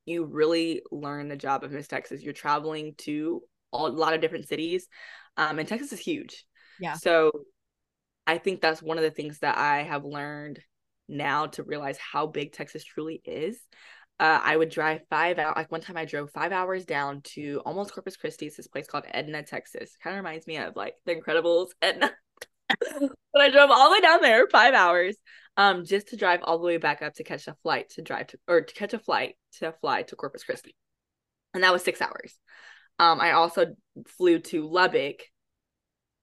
you 0.05 0.25
really 0.25 0.83
learn 0.93 1.27
the 1.27 1.35
job 1.35 1.65
of 1.65 1.73
Miss 1.73 1.89
Texas. 1.89 2.23
You're 2.23 2.33
traveling 2.33 2.95
to 2.99 3.43
a 3.73 3.79
lot 3.79 4.15
of 4.15 4.21
different 4.21 4.47
cities, 4.47 4.87
um, 5.37 5.59
and 5.59 5.67
Texas 5.67 5.93
is 5.93 5.99
huge. 5.99 6.45
Yeah. 6.79 6.93
So 6.93 7.33
I 8.25 8.39
think 8.39 8.61
that's 8.61 8.81
one 8.81 8.99
of 8.99 9.03
the 9.03 9.11
things 9.11 9.41
that 9.41 9.59
I 9.59 9.83
have 9.83 10.05
learned 10.05 10.61
now 11.09 11.47
to 11.47 11.65
realize 11.65 11.99
how 11.99 12.29
big 12.29 12.53
Texas 12.53 12.85
truly 12.85 13.21
is. 13.25 13.59
Uh, 14.21 14.39
I 14.45 14.57
would 14.57 14.71
drive 14.71 15.01
five 15.11 15.41
out. 15.41 15.57
Like 15.57 15.73
one 15.73 15.81
time, 15.81 15.97
I 15.97 16.05
drove 16.05 16.31
five 16.31 16.53
hours 16.53 16.85
down 16.85 17.21
to 17.35 17.63
almost 17.67 17.93
Corpus 17.93 18.17
Christi. 18.17 18.47
It's 18.47 18.59
this 18.59 18.69
place 18.69 18.87
called 18.87 19.07
Edna, 19.11 19.43
Texas. 19.43 19.97
Kind 20.01 20.17
of 20.17 20.25
reminds 20.25 20.47
me 20.47 20.57
of 20.59 20.77
like 20.77 20.95
The 21.05 21.17
Incredibles, 21.17 21.71
Edna. 21.83 22.13
But 22.69 23.43
I 23.43 23.51
drove 23.51 23.71
all 23.71 23.89
the 23.89 23.95
way 23.95 24.01
down 24.01 24.21
there, 24.21 24.47
five 24.49 24.75
hours, 24.75 25.17
um, 25.57 25.85
just 25.85 26.09
to 26.09 26.17
drive 26.17 26.41
all 26.43 26.59
the 26.59 26.65
way 26.65 26.77
back 26.77 27.03
up 27.03 27.15
to 27.15 27.25
catch 27.25 27.47
a 27.49 27.57
flight 27.63 27.91
to 27.91 28.03
drive 28.03 28.29
to 28.29 28.39
or 28.49 28.61
to 28.63 28.75
catch 28.75 28.95
a 28.95 28.99
flight 28.99 29.37
to 29.59 29.73
fly 29.81 30.03
to 30.03 30.17
Corpus 30.17 30.45
Christi, 30.45 30.75
and 31.55 31.63
that 31.63 31.73
was 31.73 31.83
six 31.83 32.01
hours. 32.01 32.35
Um, 32.99 33.21
I 33.21 33.33
also 33.33 33.75
flew 34.17 34.39
to 34.39 34.69
Lubbock, 34.69 35.23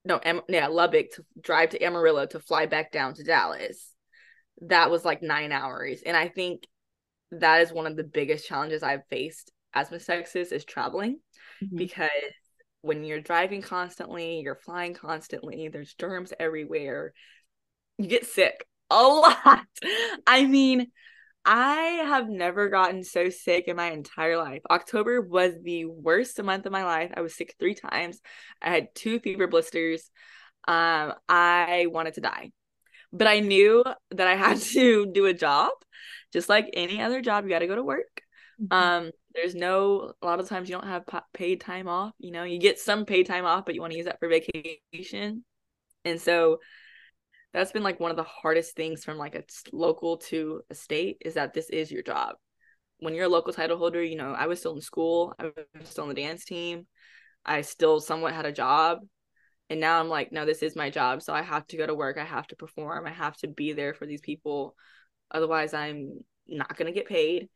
no, 0.04 0.18
em- 0.18 0.42
yeah, 0.48 0.66
Lubbock 0.66 1.12
to 1.12 1.24
drive 1.40 1.70
to 1.70 1.82
Amarillo 1.82 2.26
to 2.26 2.40
fly 2.40 2.66
back 2.66 2.92
down 2.92 3.14
to 3.14 3.24
Dallas. 3.24 3.92
That 4.62 4.90
was 4.90 5.04
like 5.04 5.22
nine 5.22 5.52
hours, 5.52 6.02
and 6.04 6.16
I 6.16 6.28
think 6.28 6.66
that 7.30 7.62
is 7.62 7.72
one 7.72 7.86
of 7.86 7.96
the 7.96 8.04
biggest 8.04 8.46
challenges 8.46 8.82
I've 8.82 9.06
faced 9.10 9.50
as 9.72 9.90
Miss 9.90 10.06
Texas 10.06 10.52
is 10.52 10.64
traveling 10.64 11.18
mm-hmm. 11.62 11.76
because 11.76 12.10
when 12.84 13.02
you're 13.02 13.20
driving 13.20 13.62
constantly, 13.62 14.40
you're 14.40 14.54
flying 14.54 14.92
constantly, 14.92 15.68
there's 15.68 15.94
germs 15.94 16.34
everywhere. 16.38 17.14
You 17.96 18.08
get 18.08 18.26
sick 18.26 18.66
a 18.90 19.02
lot. 19.02 19.66
I 20.26 20.44
mean, 20.46 20.88
I 21.46 22.02
have 22.06 22.28
never 22.28 22.68
gotten 22.68 23.02
so 23.02 23.30
sick 23.30 23.68
in 23.68 23.76
my 23.76 23.90
entire 23.90 24.36
life. 24.36 24.60
October 24.70 25.22
was 25.22 25.54
the 25.62 25.86
worst 25.86 26.42
month 26.42 26.66
of 26.66 26.72
my 26.72 26.84
life. 26.84 27.10
I 27.14 27.22
was 27.22 27.34
sick 27.34 27.54
three 27.58 27.74
times. 27.74 28.20
I 28.60 28.70
had 28.70 28.94
two 28.94 29.18
fever 29.18 29.46
blisters. 29.46 30.10
Um, 30.68 31.14
I 31.28 31.86
wanted 31.88 32.14
to 32.14 32.20
die. 32.20 32.52
But 33.12 33.28
I 33.28 33.40
knew 33.40 33.82
that 34.10 34.26
I 34.26 34.34
had 34.34 34.60
to 34.72 35.06
do 35.06 35.24
a 35.24 35.34
job. 35.34 35.72
Just 36.34 36.50
like 36.50 36.68
any 36.74 37.00
other 37.00 37.22
job, 37.22 37.44
you 37.44 37.50
got 37.50 37.60
to 37.60 37.66
go 37.66 37.76
to 37.76 37.82
work. 37.82 38.22
Mm-hmm. 38.60 38.74
Um, 38.74 39.10
there's 39.34 39.54
no 39.54 40.12
a 40.22 40.26
lot 40.26 40.40
of 40.40 40.48
times 40.48 40.68
you 40.68 40.74
don't 40.74 40.86
have 40.86 41.04
paid 41.32 41.60
time 41.60 41.88
off 41.88 42.12
you 42.18 42.30
know 42.30 42.44
you 42.44 42.58
get 42.58 42.78
some 42.78 43.04
paid 43.04 43.26
time 43.26 43.44
off 43.44 43.64
but 43.64 43.74
you 43.74 43.80
want 43.80 43.90
to 43.90 43.96
use 43.96 44.06
that 44.06 44.18
for 44.18 44.28
vacation 44.28 45.44
and 46.04 46.20
so 46.20 46.58
that's 47.54 47.72
been 47.72 47.84
like 47.84 48.00
one 48.00 48.10
of 48.10 48.16
the 48.16 48.24
hardest 48.24 48.74
things 48.74 49.04
from 49.04 49.16
like 49.16 49.36
a 49.36 49.44
local 49.72 50.18
to 50.18 50.60
a 50.70 50.74
state 50.74 51.18
is 51.24 51.34
that 51.34 51.54
this 51.54 51.70
is 51.70 51.90
your 51.90 52.02
job. 52.02 52.34
When 52.98 53.14
you're 53.14 53.26
a 53.26 53.28
local 53.28 53.52
title 53.52 53.78
holder, 53.78 54.02
you 54.02 54.16
know, 54.16 54.32
I 54.32 54.48
was 54.48 54.58
still 54.58 54.74
in 54.74 54.80
school, 54.80 55.32
I 55.38 55.44
was 55.44 55.88
still 55.88 56.02
on 56.02 56.08
the 56.08 56.14
dance 56.20 56.44
team. 56.44 56.86
I 57.46 57.60
still 57.60 58.00
somewhat 58.00 58.34
had 58.34 58.44
a 58.44 58.52
job. 58.52 58.98
And 59.70 59.80
now 59.80 60.00
I'm 60.00 60.08
like, 60.08 60.32
no, 60.32 60.44
this 60.44 60.62
is 60.62 60.74
my 60.74 60.90
job. 60.90 61.22
So 61.22 61.32
I 61.32 61.42
have 61.42 61.66
to 61.68 61.76
go 61.76 61.86
to 61.86 61.94
work. 61.94 62.18
I 62.18 62.24
have 62.24 62.46
to 62.48 62.56
perform. 62.56 63.06
I 63.06 63.12
have 63.12 63.36
to 63.38 63.48
be 63.48 63.72
there 63.72 63.94
for 63.94 64.04
these 64.04 64.20
people. 64.20 64.74
Otherwise, 65.30 65.74
I'm 65.74 66.20
not 66.48 66.76
going 66.76 66.92
to 66.92 66.98
get 66.98 67.08
paid 67.08 67.48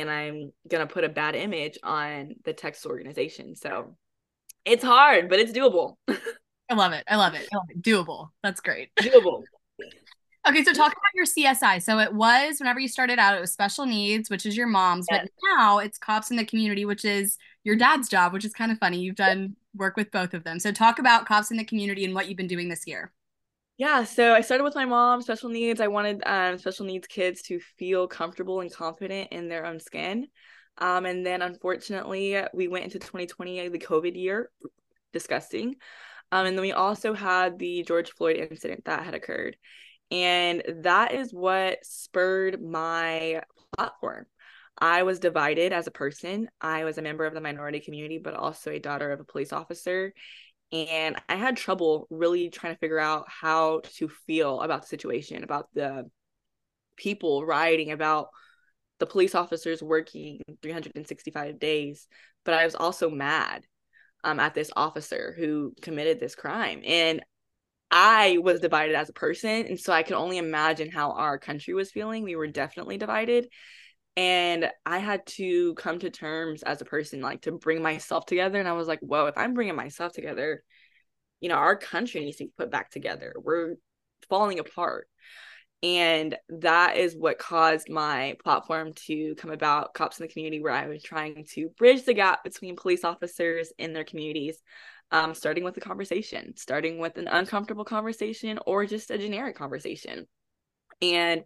and 0.00 0.10
I'm 0.10 0.52
going 0.68 0.86
to 0.86 0.92
put 0.92 1.04
a 1.04 1.08
bad 1.08 1.36
image 1.36 1.78
on 1.82 2.34
the 2.44 2.52
text 2.52 2.86
organization. 2.86 3.54
So 3.54 3.96
it's 4.64 4.84
hard, 4.84 5.28
but 5.28 5.38
it's 5.38 5.52
doable. 5.52 5.94
I 6.08 6.74
love 6.74 6.92
it. 6.92 7.04
I 7.08 7.16
love 7.16 7.34
it. 7.34 7.48
I 7.52 7.56
love 7.56 7.66
it. 7.68 7.82
Doable. 7.82 8.28
That's 8.42 8.60
great. 8.60 8.90
Doable. 8.96 9.42
okay, 10.48 10.62
so 10.62 10.72
talk 10.72 10.92
about 10.92 11.14
your 11.14 11.26
CSI. 11.26 11.82
So 11.82 11.98
it 11.98 12.12
was 12.12 12.56
whenever 12.60 12.78
you 12.78 12.88
started 12.88 13.18
out, 13.18 13.36
it 13.36 13.40
was 13.40 13.52
special 13.52 13.86
needs, 13.86 14.30
which 14.30 14.46
is 14.46 14.56
your 14.56 14.68
mom's, 14.68 15.06
yes. 15.10 15.22
but 15.22 15.30
now 15.56 15.78
it's 15.78 15.98
cops 15.98 16.30
in 16.30 16.36
the 16.36 16.44
community, 16.44 16.84
which 16.84 17.04
is 17.04 17.38
your 17.64 17.76
dad's 17.76 18.08
job, 18.08 18.32
which 18.32 18.44
is 18.44 18.52
kind 18.52 18.70
of 18.70 18.78
funny. 18.78 19.00
You've 19.00 19.16
done 19.16 19.56
work 19.74 19.96
with 19.96 20.10
both 20.10 20.34
of 20.34 20.44
them. 20.44 20.60
So 20.60 20.72
talk 20.72 20.98
about 20.98 21.26
cops 21.26 21.50
in 21.50 21.56
the 21.56 21.64
community 21.64 22.04
and 22.04 22.14
what 22.14 22.28
you've 22.28 22.36
been 22.36 22.46
doing 22.46 22.68
this 22.68 22.86
year. 22.86 23.12
Yeah, 23.80 24.04
so 24.04 24.34
I 24.34 24.42
started 24.42 24.64
with 24.64 24.74
my 24.74 24.84
mom, 24.84 25.22
special 25.22 25.48
needs. 25.48 25.80
I 25.80 25.88
wanted 25.88 26.22
um, 26.26 26.58
special 26.58 26.84
needs 26.84 27.06
kids 27.06 27.40
to 27.44 27.58
feel 27.78 28.06
comfortable 28.06 28.60
and 28.60 28.70
confident 28.70 29.28
in 29.32 29.48
their 29.48 29.64
own 29.64 29.80
skin. 29.80 30.26
Um, 30.76 31.06
and 31.06 31.24
then 31.24 31.40
unfortunately, 31.40 32.36
we 32.52 32.68
went 32.68 32.84
into 32.84 32.98
2020, 32.98 33.70
the 33.70 33.78
COVID 33.78 34.16
year. 34.16 34.50
Disgusting. 35.14 35.76
Um, 36.30 36.44
and 36.44 36.58
then 36.58 36.60
we 36.60 36.72
also 36.72 37.14
had 37.14 37.58
the 37.58 37.82
George 37.82 38.10
Floyd 38.10 38.36
incident 38.36 38.84
that 38.84 39.02
had 39.02 39.14
occurred. 39.14 39.56
And 40.10 40.62
that 40.82 41.14
is 41.14 41.32
what 41.32 41.78
spurred 41.82 42.60
my 42.62 43.40
platform. 43.74 44.26
I 44.78 45.04
was 45.04 45.20
divided 45.20 45.72
as 45.72 45.86
a 45.86 45.90
person. 45.90 46.50
I 46.60 46.84
was 46.84 46.98
a 46.98 47.02
member 47.02 47.24
of 47.24 47.32
the 47.32 47.40
minority 47.40 47.80
community, 47.80 48.18
but 48.18 48.34
also 48.34 48.70
a 48.70 48.78
daughter 48.78 49.10
of 49.10 49.20
a 49.20 49.24
police 49.24 49.54
officer. 49.54 50.12
And 50.72 51.16
I 51.28 51.36
had 51.36 51.56
trouble 51.56 52.06
really 52.10 52.48
trying 52.50 52.74
to 52.74 52.78
figure 52.78 52.98
out 52.98 53.26
how 53.28 53.80
to 53.96 54.08
feel 54.08 54.60
about 54.60 54.82
the 54.82 54.88
situation, 54.88 55.42
about 55.42 55.68
the 55.74 56.08
people 56.96 57.44
rioting, 57.44 57.90
about 57.90 58.28
the 58.98 59.06
police 59.06 59.34
officers 59.34 59.82
working 59.82 60.40
365 60.62 61.58
days. 61.58 62.06
But 62.44 62.54
I 62.54 62.64
was 62.64 62.74
also 62.74 63.10
mad 63.10 63.64
um, 64.22 64.38
at 64.38 64.54
this 64.54 64.70
officer 64.76 65.34
who 65.36 65.74
committed 65.82 66.20
this 66.20 66.34
crime. 66.34 66.82
And 66.84 67.22
I 67.90 68.38
was 68.40 68.60
divided 68.60 68.94
as 68.94 69.08
a 69.08 69.14
person. 69.14 69.66
And 69.66 69.80
so 69.80 69.92
I 69.92 70.04
could 70.04 70.14
only 70.16 70.38
imagine 70.38 70.90
how 70.90 71.12
our 71.12 71.38
country 71.38 71.74
was 71.74 71.90
feeling. 71.90 72.22
We 72.22 72.36
were 72.36 72.46
definitely 72.46 72.98
divided. 72.98 73.48
And 74.16 74.70
I 74.84 74.98
had 74.98 75.24
to 75.26 75.74
come 75.74 75.98
to 76.00 76.10
terms 76.10 76.62
as 76.62 76.80
a 76.80 76.84
person, 76.84 77.20
like 77.20 77.42
to 77.42 77.52
bring 77.52 77.82
myself 77.82 78.26
together. 78.26 78.58
And 78.58 78.68
I 78.68 78.72
was 78.72 78.88
like, 78.88 79.00
whoa, 79.00 79.26
if 79.26 79.38
I'm 79.38 79.54
bringing 79.54 79.76
myself 79.76 80.12
together, 80.12 80.62
you 81.40 81.48
know, 81.48 81.54
our 81.54 81.76
country 81.76 82.20
needs 82.20 82.36
to 82.38 82.44
be 82.44 82.52
put 82.56 82.70
back 82.70 82.90
together. 82.90 83.34
We're 83.40 83.76
falling 84.28 84.58
apart. 84.58 85.08
And 85.82 86.36
that 86.50 86.98
is 86.98 87.16
what 87.16 87.38
caused 87.38 87.88
my 87.88 88.36
platform 88.44 88.92
to 89.06 89.34
come 89.36 89.50
about, 89.50 89.94
Cops 89.94 90.20
in 90.20 90.26
the 90.26 90.32
Community, 90.32 90.60
where 90.60 90.74
I 90.74 90.88
was 90.88 91.02
trying 91.02 91.46
to 91.52 91.70
bridge 91.78 92.04
the 92.04 92.12
gap 92.12 92.44
between 92.44 92.76
police 92.76 93.02
officers 93.02 93.72
in 93.78 93.94
their 93.94 94.04
communities, 94.04 94.58
um, 95.10 95.34
starting 95.34 95.64
with 95.64 95.76
a 95.78 95.80
conversation, 95.80 96.54
starting 96.56 96.98
with 96.98 97.16
an 97.16 97.28
uncomfortable 97.28 97.86
conversation 97.86 98.58
or 98.66 98.84
just 98.84 99.10
a 99.10 99.16
generic 99.16 99.56
conversation. 99.56 100.26
And 101.00 101.44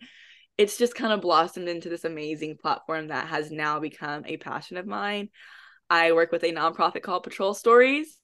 it's 0.57 0.79
just 0.79 0.95
kind 0.95 1.13
of 1.13 1.21
blossomed 1.21 1.69
into 1.69 1.89
this 1.89 2.05
amazing 2.05 2.57
platform 2.57 3.09
that 3.09 3.29
has 3.29 3.51
now 3.51 3.81
become 3.81 4.25
a 4.27 4.37
passion 4.37 4.77
of 4.77 4.87
mine. 4.87 5.29
I 5.91 6.13
work 6.13 6.33
with 6.33 6.45
a 6.45 6.53
nonprofit 6.53 7.03
called 7.03 7.25
Patrol 7.25 7.55
Stories, 7.55 8.19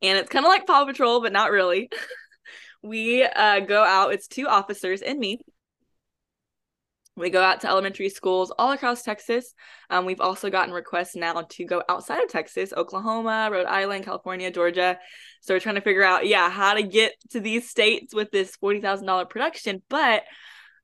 and 0.00 0.18
it's 0.18 0.30
kind 0.30 0.44
of 0.44 0.50
like 0.50 0.66
Paw 0.66 0.84
Patrol, 0.84 1.20
but 1.20 1.32
not 1.32 1.50
really. 1.50 1.90
we 2.82 3.24
uh, 3.24 3.60
go 3.60 3.82
out, 3.82 4.12
it's 4.12 4.28
two 4.28 4.48
officers 4.48 5.02
and 5.02 5.18
me. 5.18 5.40
We 7.14 7.28
go 7.28 7.42
out 7.42 7.60
to 7.60 7.68
elementary 7.68 8.08
schools 8.08 8.50
all 8.58 8.72
across 8.72 9.02
Texas. 9.02 9.52
Um, 9.90 10.06
we've 10.06 10.22
also 10.22 10.48
gotten 10.48 10.72
requests 10.72 11.14
now 11.14 11.42
to 11.42 11.64
go 11.66 11.82
outside 11.86 12.22
of 12.22 12.30
Texas, 12.30 12.72
Oklahoma, 12.74 13.50
Rhode 13.52 13.66
Island, 13.66 14.06
California, 14.06 14.50
Georgia. 14.50 14.98
So 15.42 15.52
we're 15.54 15.60
trying 15.60 15.74
to 15.74 15.82
figure 15.82 16.02
out, 16.02 16.26
yeah, 16.26 16.48
how 16.48 16.72
to 16.72 16.82
get 16.82 17.12
to 17.30 17.40
these 17.40 17.68
states 17.68 18.14
with 18.14 18.30
this 18.30 18.56
$40,000 18.56 19.28
production. 19.28 19.82
But 19.90 20.22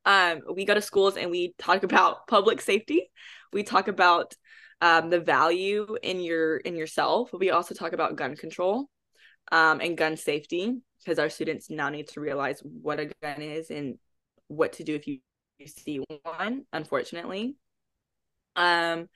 um, 0.04 0.40
we 0.54 0.64
go 0.64 0.74
to 0.74 0.82
schools 0.82 1.16
and 1.16 1.30
we 1.30 1.54
talk 1.58 1.82
about 1.82 2.26
public 2.28 2.60
safety. 2.60 3.10
We 3.52 3.62
talk 3.62 3.88
about 3.88 4.34
um, 4.80 5.10
the 5.10 5.20
value 5.20 5.96
in 6.02 6.20
your 6.20 6.58
in 6.58 6.76
yourself. 6.76 7.30
We 7.32 7.50
also 7.50 7.74
talk 7.74 7.92
about 7.92 8.16
gun 8.16 8.36
control 8.36 8.88
um, 9.52 9.80
and 9.80 9.96
gun 9.96 10.16
safety 10.16 10.80
because 11.04 11.18
our 11.18 11.30
students 11.30 11.70
now 11.70 11.88
need 11.88 12.08
to 12.08 12.20
realize 12.20 12.60
what 12.60 13.00
a 13.00 13.10
gun 13.22 13.40
is 13.40 13.70
and 13.70 13.98
what 14.48 14.74
to 14.74 14.84
do 14.84 14.94
if 14.94 15.06
you, 15.06 15.18
you 15.58 15.66
see 15.66 16.02
one 16.22 16.64
unfortunately 16.72 17.56
um 18.56 19.08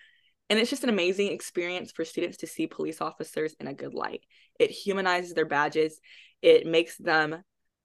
and 0.50 0.58
it's 0.58 0.70
just 0.70 0.84
an 0.84 0.90
amazing 0.90 1.32
experience 1.32 1.92
for 1.92 2.04
students 2.04 2.38
to 2.38 2.46
see 2.46 2.66
police 2.66 3.00
officers 3.00 3.54
in 3.58 3.66
a 3.66 3.74
good 3.74 3.94
light 3.94 4.22
it 4.58 4.70
humanizes 4.70 5.34
their 5.34 5.46
badges 5.46 5.98
it 6.42 6.66
makes 6.66 6.96
them 6.98 7.42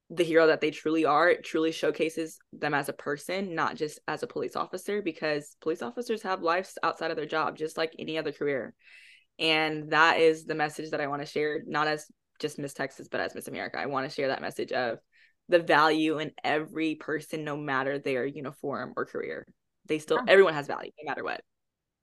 the 0.10 0.24
hero 0.24 0.48
that 0.48 0.62
they 0.62 0.72
truly 0.72 1.04
are 1.04 1.30
it 1.30 1.44
truly 1.44 1.72
showcases 1.72 2.40
them 2.54 2.74
as 2.74 2.88
a 2.88 2.94
person 2.94 3.54
not 3.54 3.76
just 3.76 4.00
as 4.08 4.24
a 4.24 4.28
police 4.28 4.56
officer 4.56 5.02
because 5.02 5.58
police 5.62 5.82
officers 5.82 6.22
have 6.22 6.42
lives 6.42 6.78
outside 6.82 7.12
of 7.12 7.18
their 7.18 7.26
job 7.26 7.58
just 7.58 7.78
like 7.78 7.94
any 8.00 8.18
other 8.18 8.32
career 8.32 8.74
and 9.38 9.92
that 9.92 10.20
is 10.20 10.46
the 10.46 10.56
message 10.56 10.92
that 10.92 11.02
i 11.02 11.08
want 11.08 11.22
to 11.22 11.26
share 11.26 11.62
not 11.68 11.88
as 11.88 12.06
just 12.40 12.60
Miss 12.60 12.74
Texas, 12.74 13.08
but 13.08 13.20
as 13.20 13.36
Miss 13.36 13.48
America. 13.48 13.80
I 13.80 13.86
want 13.88 14.10
to 14.10 14.14
share 14.14 14.30
that 14.30 14.42
message 14.42 14.72
of 14.72 15.00
the 15.50 15.60
value 15.60 16.20
in 16.20 16.32
every 16.44 16.96
person, 16.96 17.44
no 17.44 17.56
matter 17.56 18.00
their 18.00 18.26
uniform 18.26 18.94
or 18.96 19.06
career. 19.06 19.48
They 19.86 20.00
still, 20.00 20.18
yeah. 20.18 20.32
everyone 20.32 20.54
has 20.54 20.68
value, 20.68 20.92
no 21.02 21.10
matter 21.10 21.24
what. 21.24 21.42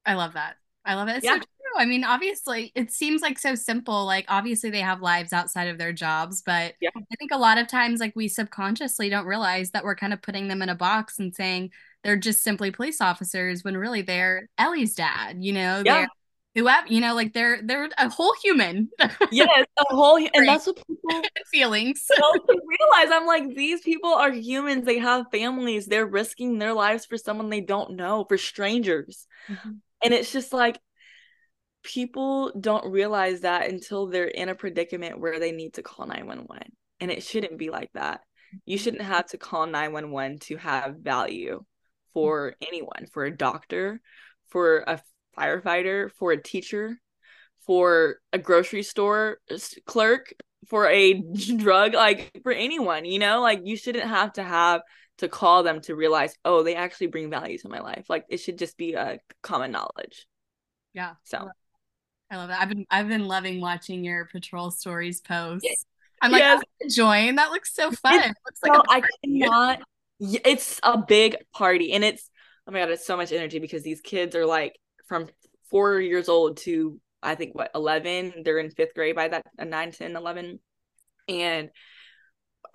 I 0.06 0.14
love 0.14 0.34
that. 0.34 0.56
I 0.84 0.94
love 0.94 1.08
it. 1.08 1.16
It's 1.16 1.24
yeah. 1.24 1.38
so. 1.38 1.44
I 1.76 1.84
mean, 1.84 2.04
obviously, 2.04 2.72
it 2.74 2.92
seems 2.92 3.22
like 3.22 3.38
so 3.38 3.54
simple. 3.54 4.04
Like, 4.04 4.26
obviously, 4.28 4.70
they 4.70 4.80
have 4.80 5.02
lives 5.02 5.32
outside 5.32 5.68
of 5.68 5.78
their 5.78 5.92
jobs, 5.92 6.42
but 6.44 6.74
yeah. 6.80 6.90
I 6.96 7.16
think 7.16 7.32
a 7.32 7.38
lot 7.38 7.58
of 7.58 7.68
times, 7.68 8.00
like, 8.00 8.14
we 8.14 8.28
subconsciously 8.28 9.08
don't 9.08 9.26
realize 9.26 9.70
that 9.70 9.84
we're 9.84 9.96
kind 9.96 10.12
of 10.12 10.22
putting 10.22 10.48
them 10.48 10.62
in 10.62 10.68
a 10.68 10.74
box 10.74 11.18
and 11.18 11.34
saying 11.34 11.70
they're 12.02 12.16
just 12.16 12.42
simply 12.42 12.70
police 12.70 13.00
officers 13.00 13.64
when 13.64 13.76
really 13.76 14.02
they're 14.02 14.48
Ellie's 14.58 14.94
dad, 14.94 15.42
you 15.42 15.52
know? 15.52 15.82
Yeah. 15.84 16.06
Whoever 16.54 16.86
you 16.86 17.00
know 17.00 17.16
like 17.16 17.32
they're 17.32 17.60
they're 17.62 17.88
a 17.98 18.08
whole 18.08 18.32
human 18.40 18.88
yes 19.32 19.66
a 19.76 19.84
whole 19.92 20.16
and 20.18 20.46
that's 20.46 20.68
what 20.68 20.76
people 20.86 21.22
feelings 21.52 22.06
realize 22.48 23.10
i'm 23.10 23.26
like 23.26 23.56
these 23.56 23.80
people 23.80 24.14
are 24.14 24.30
humans 24.30 24.84
they 24.84 24.98
have 24.98 25.26
families 25.32 25.86
they're 25.86 26.06
risking 26.06 26.60
their 26.60 26.72
lives 26.72 27.06
for 27.06 27.18
someone 27.18 27.50
they 27.50 27.60
don't 27.60 27.96
know 27.96 28.24
for 28.28 28.38
strangers 28.38 29.26
mm-hmm. 29.48 29.70
and 30.04 30.14
it's 30.14 30.30
just 30.30 30.52
like 30.52 30.78
people 31.84 32.50
don't 32.58 32.90
realize 32.90 33.42
that 33.42 33.70
until 33.70 34.06
they're 34.06 34.26
in 34.26 34.48
a 34.48 34.54
predicament 34.54 35.20
where 35.20 35.38
they 35.38 35.52
need 35.52 35.74
to 35.74 35.82
call 35.82 36.06
911 36.06 36.72
and 37.00 37.10
it 37.10 37.22
shouldn't 37.22 37.58
be 37.58 37.70
like 37.70 37.90
that 37.94 38.20
you 38.64 38.78
shouldn't 38.78 39.02
have 39.02 39.26
to 39.26 39.38
call 39.38 39.66
911 39.66 40.38
to 40.38 40.56
have 40.56 40.96
value 40.96 41.62
for 42.12 42.50
mm-hmm. 42.50 42.68
anyone 42.68 43.06
for 43.12 43.24
a 43.24 43.36
doctor 43.36 44.00
for 44.48 44.84
a 44.86 45.00
firefighter, 45.36 46.10
for 46.12 46.32
a 46.32 46.40
teacher, 46.40 46.96
for 47.66 48.18
a 48.32 48.38
grocery 48.38 48.82
store 48.82 49.38
clerk, 49.84 50.32
for 50.68 50.88
a 50.88 51.14
drug, 51.56 51.94
like 51.94 52.38
for 52.42 52.52
anyone, 52.52 53.04
you 53.04 53.18
know, 53.18 53.40
like 53.40 53.62
you 53.64 53.76
shouldn't 53.76 54.08
have 54.08 54.32
to 54.34 54.42
have 54.42 54.82
to 55.18 55.28
call 55.28 55.62
them 55.62 55.80
to 55.80 55.94
realize, 55.94 56.34
oh, 56.44 56.62
they 56.62 56.74
actually 56.76 57.08
bring 57.08 57.30
value 57.30 57.58
to 57.58 57.68
my 57.68 57.80
life. 57.80 58.06
Like 58.08 58.24
it 58.28 58.38
should 58.38 58.58
just 58.58 58.76
be 58.76 58.94
a 58.94 59.18
common 59.42 59.72
knowledge. 59.72 60.26
Yeah. 60.92 61.14
So 61.24 61.48
I 62.30 62.36
love 62.36 62.48
that. 62.48 62.60
I've 62.60 62.68
been 62.68 62.86
I've 62.90 63.08
been 63.08 63.26
loving 63.26 63.60
watching 63.60 64.04
your 64.04 64.26
patrol 64.26 64.70
stories 64.70 65.20
posts. 65.20 65.86
I'm 66.22 66.32
like 66.32 66.40
yes. 66.40 66.62
enjoying. 66.80 67.36
That 67.36 67.50
looks 67.50 67.74
so 67.74 67.90
fun. 67.90 68.14
It 68.14 68.34
looks 68.46 68.60
like 68.62 68.80
I 68.88 69.02
cannot. 69.22 69.80
It's 70.20 70.80
a 70.82 70.98
big 70.98 71.36
party, 71.52 71.92
and 71.92 72.02
it's 72.02 72.30
oh 72.66 72.72
my 72.72 72.80
god, 72.80 72.90
it's 72.90 73.06
so 73.06 73.16
much 73.16 73.32
energy 73.32 73.58
because 73.58 73.82
these 73.82 74.00
kids 74.00 74.34
are 74.34 74.46
like 74.46 74.78
from 75.06 75.28
four 75.70 76.00
years 76.00 76.28
old 76.28 76.56
to 76.58 77.00
I 77.22 77.34
think 77.34 77.54
what 77.54 77.70
11 77.74 78.42
they're 78.44 78.58
in 78.58 78.70
fifth 78.70 78.94
grade 78.94 79.16
by 79.16 79.28
that 79.28 79.46
uh, 79.58 79.64
9 79.64 79.92
10 79.92 80.16
11 80.16 80.60
and 81.28 81.70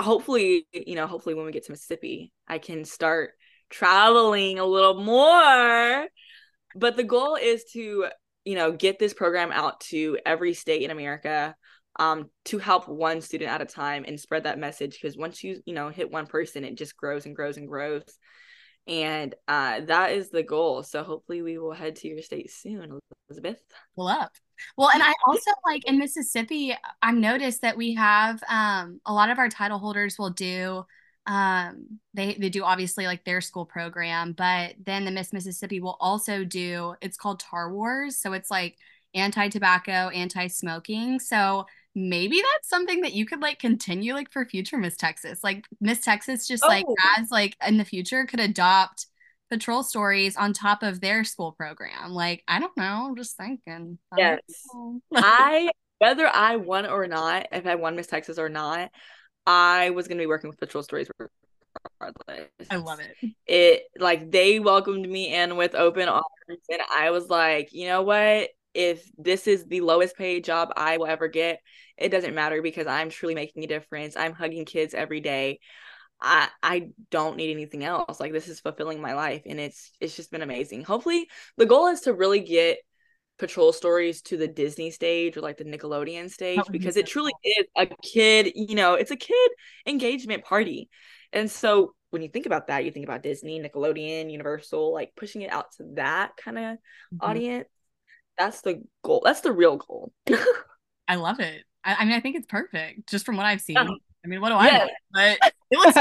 hopefully 0.02 0.68
you 0.74 0.96
know 0.96 1.08
hopefully 1.08 1.36
when 1.36 1.46
we 1.46 1.52
get 1.52 1.66
to 1.66 1.72
Mississippi 1.72 2.34
I 2.48 2.58
can 2.58 2.84
start 2.84 3.32
traveling 3.70 4.60
a 4.60 4.66
little 4.66 5.02
more 5.02 6.08
but 6.76 6.98
the 6.98 7.04
goal 7.04 7.36
is 7.36 7.64
to 7.74 8.08
you 8.46 8.56
know 8.56 8.72
get 8.72 9.00
this 9.00 9.14
program 9.14 9.52
out 9.52 9.80
to 9.82 10.18
every 10.26 10.54
state 10.54 10.82
in 10.82 10.92
America 10.92 11.56
um, 12.00 12.30
to 12.46 12.58
help 12.58 12.88
one 12.88 13.22
student 13.22 13.52
at 13.52 13.62
a 13.62 13.66
time 13.66 14.06
and 14.08 14.20
spread 14.20 14.46
that 14.46 14.58
message 14.58 14.94
because 15.00 15.18
once 15.18 15.44
you 15.44 15.62
you 15.66 15.74
know 15.74 15.90
hit 15.90 16.12
one 16.12 16.26
person 16.26 16.64
it 16.64 16.78
just 16.78 16.96
grows 16.98 17.26
and 17.26 17.36
grows 17.36 17.58
and 17.58 17.68
grows. 17.68 18.04
And 18.88 19.36
uh, 19.48 19.82
that 19.82 20.14
is 20.14 20.32
the 20.32 20.42
goal. 20.42 20.82
So 20.82 21.04
hopefully 21.04 21.44
we 21.44 21.60
will 21.60 21.74
head 21.74 21.98
to 21.98 22.08
your 22.08 22.24
state 22.24 22.50
soon 22.50 23.00
elizabeth. 23.30 23.62
Pull 23.96 24.08
up. 24.08 24.32
Well 24.78 24.90
and 24.90 25.04
i 25.04 25.14
also 25.28 25.52
like 25.66 25.86
in 25.86 25.98
mississippi 25.98 26.76
i've 27.02 27.16
noticed 27.16 27.62
that 27.62 27.78
we 27.78 27.94
have 27.96 28.42
um, 28.50 29.00
a 29.06 29.14
lot 29.14 29.30
of 29.30 29.40
our 29.40 29.50
title 29.50 29.80
holders 29.80 30.18
will 30.20 30.32
do 30.32 30.84
um, 31.30 32.00
they 32.14 32.34
they 32.34 32.50
do 32.50 32.64
obviously 32.64 33.06
like 33.06 33.24
their 33.24 33.40
school 33.40 33.66
program 33.66 34.34
but 34.34 34.74
then 34.84 35.06
the 35.06 35.12
miss 35.12 35.32
mississippi 35.32 35.80
will 35.80 35.98
also 36.00 36.44
do 36.44 36.96
it's 37.02 37.18
called 37.18 37.40
tar 37.40 37.72
wars 37.72 38.18
so 38.18 38.34
it's 38.34 38.50
like 38.50 38.76
anti-tobacco 39.14 40.10
anti-smoking 40.10 41.20
so 41.20 41.66
maybe 41.96 42.38
that's 42.38 42.70
something 42.70 43.02
that 43.02 43.14
you 43.14 43.26
could 43.26 43.42
like 43.42 43.60
continue 43.60 44.14
like 44.14 44.32
for 44.32 44.46
future 44.46 44.78
Miss 44.78 44.96
Texas. 44.96 45.44
Like 45.44 45.66
Miss 45.82 46.00
Texas 46.00 46.48
just 46.48 46.64
oh. 46.64 46.68
like 46.68 46.86
as 47.18 47.32
like 47.32 47.56
in 47.66 47.78
the 47.78 47.86
future 47.86 48.26
could 48.26 48.40
adopt 48.40 49.08
patrol 49.50 49.84
stories 49.84 50.38
on 50.38 50.54
top 50.54 50.84
of 50.84 51.02
their 51.02 51.24
school 51.24 51.52
program. 51.52 52.12
Like, 52.12 52.44
I 52.48 52.60
don't 52.60 52.76
know. 52.78 53.08
I'm 53.08 53.16
just 53.16 53.36
thinking. 53.36 53.98
Yes. 54.16 54.40
I 55.16 55.72
whether 55.98 56.28
I 56.28 56.56
won 56.56 56.86
or 56.86 57.08
not, 57.08 57.48
if 57.52 57.66
I 57.66 57.76
won 57.76 57.96
Miss 57.96 58.08
Texas 58.08 58.40
or 58.40 58.48
not, 58.48 58.92
I 59.46 59.92
was 59.92 60.08
gonna 60.08 60.22
be 60.22 60.28
working 60.28 60.50
with 60.50 60.60
patrol 60.60 60.84
stories 60.84 61.10
regardless. 62.00 62.50
I 62.70 62.76
love 62.76 63.00
it. 63.00 63.16
It 63.48 63.84
like 63.98 64.32
they 64.32 64.60
welcomed 64.60 65.10
me 65.10 65.34
in 65.34 65.58
with 65.58 65.76
open 65.76 66.08
arms 66.08 66.26
and 66.50 66.82
I 66.94 67.12
was 67.12 67.30
like, 67.30 67.74
you 67.74 67.88
know 67.88 68.02
what? 68.04 68.50
if 68.74 69.10
this 69.18 69.48
is 69.48 69.66
the 69.66 69.82
lowest 69.82 70.16
paid 70.16 70.44
job 70.44 70.72
I 70.76 70.98
will 70.98 71.08
ever 71.08 71.28
get, 71.28 71.60
it 71.98 72.10
doesn't 72.10 72.36
matter 72.36 72.62
because 72.62 72.88
I'm 72.88 73.10
truly 73.10 73.36
making 73.36 73.64
a 73.64 73.68
difference. 73.68 74.16
I'm 74.16 74.34
hugging 74.34 74.66
kids 74.66 74.94
every 74.94 75.22
day. 75.22 75.60
I 76.22 76.50
I 76.62 76.90
don't 77.12 77.38
need 77.38 77.52
anything 77.52 77.84
else. 77.84 78.20
Like 78.20 78.34
this 78.34 78.48
is 78.48 78.60
fulfilling 78.60 79.02
my 79.02 79.14
life 79.14 79.44
and 79.46 79.60
it's 79.60 79.92
it's 80.00 80.16
just 80.16 80.32
been 80.32 80.42
amazing. 80.42 80.84
Hopefully 80.84 81.28
the 81.58 81.66
goal 81.66 81.88
is 81.88 82.02
to 82.02 82.14
really 82.14 82.42
get 82.42 82.80
patrol 83.40 83.74
stories 83.74 84.22
to 84.24 84.38
the 84.38 84.48
Disney 84.48 84.92
stage 84.92 85.38
or 85.38 85.42
like 85.42 85.58
the 85.58 85.64
Nickelodeon 85.64 86.30
stage 86.30 86.60
because 86.72 86.98
it 86.98 87.08
truly 87.08 87.34
is 87.44 87.66
a 87.78 87.88
kid, 88.04 88.52
you 88.56 88.76
know, 88.76 88.94
it's 88.94 89.12
a 89.12 89.16
kid 89.16 89.52
engagement 89.88 90.44
party. 90.44 90.90
And 91.34 91.50
so 91.50 91.94
when 92.12 92.22
you 92.22 92.30
think 92.30 92.46
about 92.46 92.68
that, 92.68 92.86
you 92.86 92.92
think 92.92 93.06
about 93.06 93.24
Disney, 93.24 93.60
Nickelodeon, 93.60 94.32
Universal, 94.32 94.94
like 94.94 95.14
pushing 95.16 95.42
it 95.42 95.52
out 95.52 95.72
to 95.78 95.86
that 95.96 96.32
kind 96.38 96.58
of 96.58 96.64
mm-hmm. 96.64 97.18
audience 97.22 97.68
that's 98.40 98.62
the 98.62 98.82
goal. 99.04 99.22
That's 99.24 99.42
the 99.42 99.52
real 99.52 99.78
goal. 99.78 100.12
I 101.08 101.16
love 101.16 101.40
it. 101.40 101.64
I, 101.84 101.96
I, 101.96 102.06
mean, 102.06 102.14
I 102.14 102.22
think 102.22 102.38
it's 102.38 102.48
perfect 102.48 103.08
just 103.10 103.26
from 103.26 103.38
what 103.38 103.46
I've 103.46 103.62
seen. 103.62 103.78
Uh, 103.78 103.86
I 104.24 104.28
mean, 104.28 104.42
what 104.42 104.50
do 104.50 104.56
I 104.56 104.70
know? 104.70 104.88
But 105.12 105.40
it 105.72 105.78
looks 105.78 105.96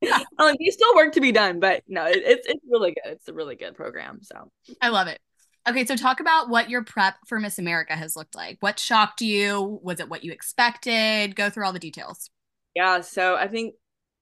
there's 0.00 0.74
still 0.74 0.94
work 0.94 1.14
to 1.14 1.20
be 1.20 1.32
done, 1.32 1.58
but 1.60 1.82
no, 1.88 2.06
it, 2.06 2.22
it's 2.24 2.46
it's 2.46 2.64
really 2.70 2.92
good. 2.92 3.12
It's 3.12 3.28
a 3.28 3.32
really 3.32 3.56
good 3.56 3.74
program. 3.74 4.20
So 4.22 4.50
I 4.80 4.88
love 4.88 5.08
it. 5.08 5.20
Okay, 5.68 5.84
so 5.84 5.96
talk 5.96 6.20
about 6.20 6.48
what 6.48 6.70
your 6.70 6.82
prep 6.82 7.16
for 7.26 7.38
Miss 7.38 7.58
America 7.58 7.94
has 7.94 8.16
looked 8.16 8.34
like. 8.34 8.56
What 8.60 8.78
shocked 8.78 9.20
you? 9.20 9.78
Was 9.82 10.00
it 10.00 10.08
what 10.08 10.24
you 10.24 10.32
expected? 10.32 11.36
Go 11.36 11.50
through 11.50 11.66
all 11.66 11.74
the 11.74 11.78
details. 11.78 12.30
Yeah, 12.74 13.02
so 13.02 13.36
I 13.36 13.48
think 13.48 13.74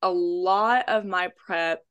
a 0.03 0.11
lot 0.11 0.88
of 0.88 1.05
my 1.05 1.31
prep 1.47 1.85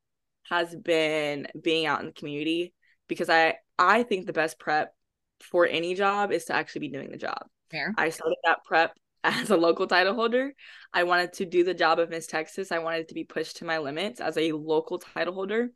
has 0.50 0.76
been 0.76 1.48
being 1.60 1.86
out 1.86 2.00
in 2.00 2.06
the 2.06 2.12
community 2.12 2.74
because 3.08 3.30
I 3.30 3.54
I 3.78 4.02
think 4.02 4.26
the 4.26 4.34
best 4.34 4.58
prep 4.58 4.94
for 5.40 5.66
any 5.66 5.94
job 5.94 6.32
is 6.32 6.44
to 6.46 6.54
actually 6.54 6.80
be 6.80 6.88
doing 6.88 7.10
the 7.10 7.16
job. 7.16 7.46
Fair. 7.70 7.94
I 7.96 8.10
started 8.10 8.36
that 8.44 8.58
prep 8.64 8.94
as 9.24 9.48
a 9.48 9.56
local 9.56 9.86
title 9.86 10.14
holder. 10.14 10.52
I 10.92 11.04
wanted 11.04 11.32
to 11.34 11.46
do 11.46 11.64
the 11.64 11.72
job 11.72 11.98
of 11.98 12.10
Miss 12.10 12.26
Texas. 12.26 12.72
I 12.72 12.80
wanted 12.80 13.08
to 13.08 13.14
be 13.14 13.24
pushed 13.24 13.56
to 13.56 13.64
my 13.64 13.78
limits 13.78 14.20
as 14.20 14.36
a 14.36 14.52
local 14.52 14.98
title 14.98 15.32
holder 15.32 15.70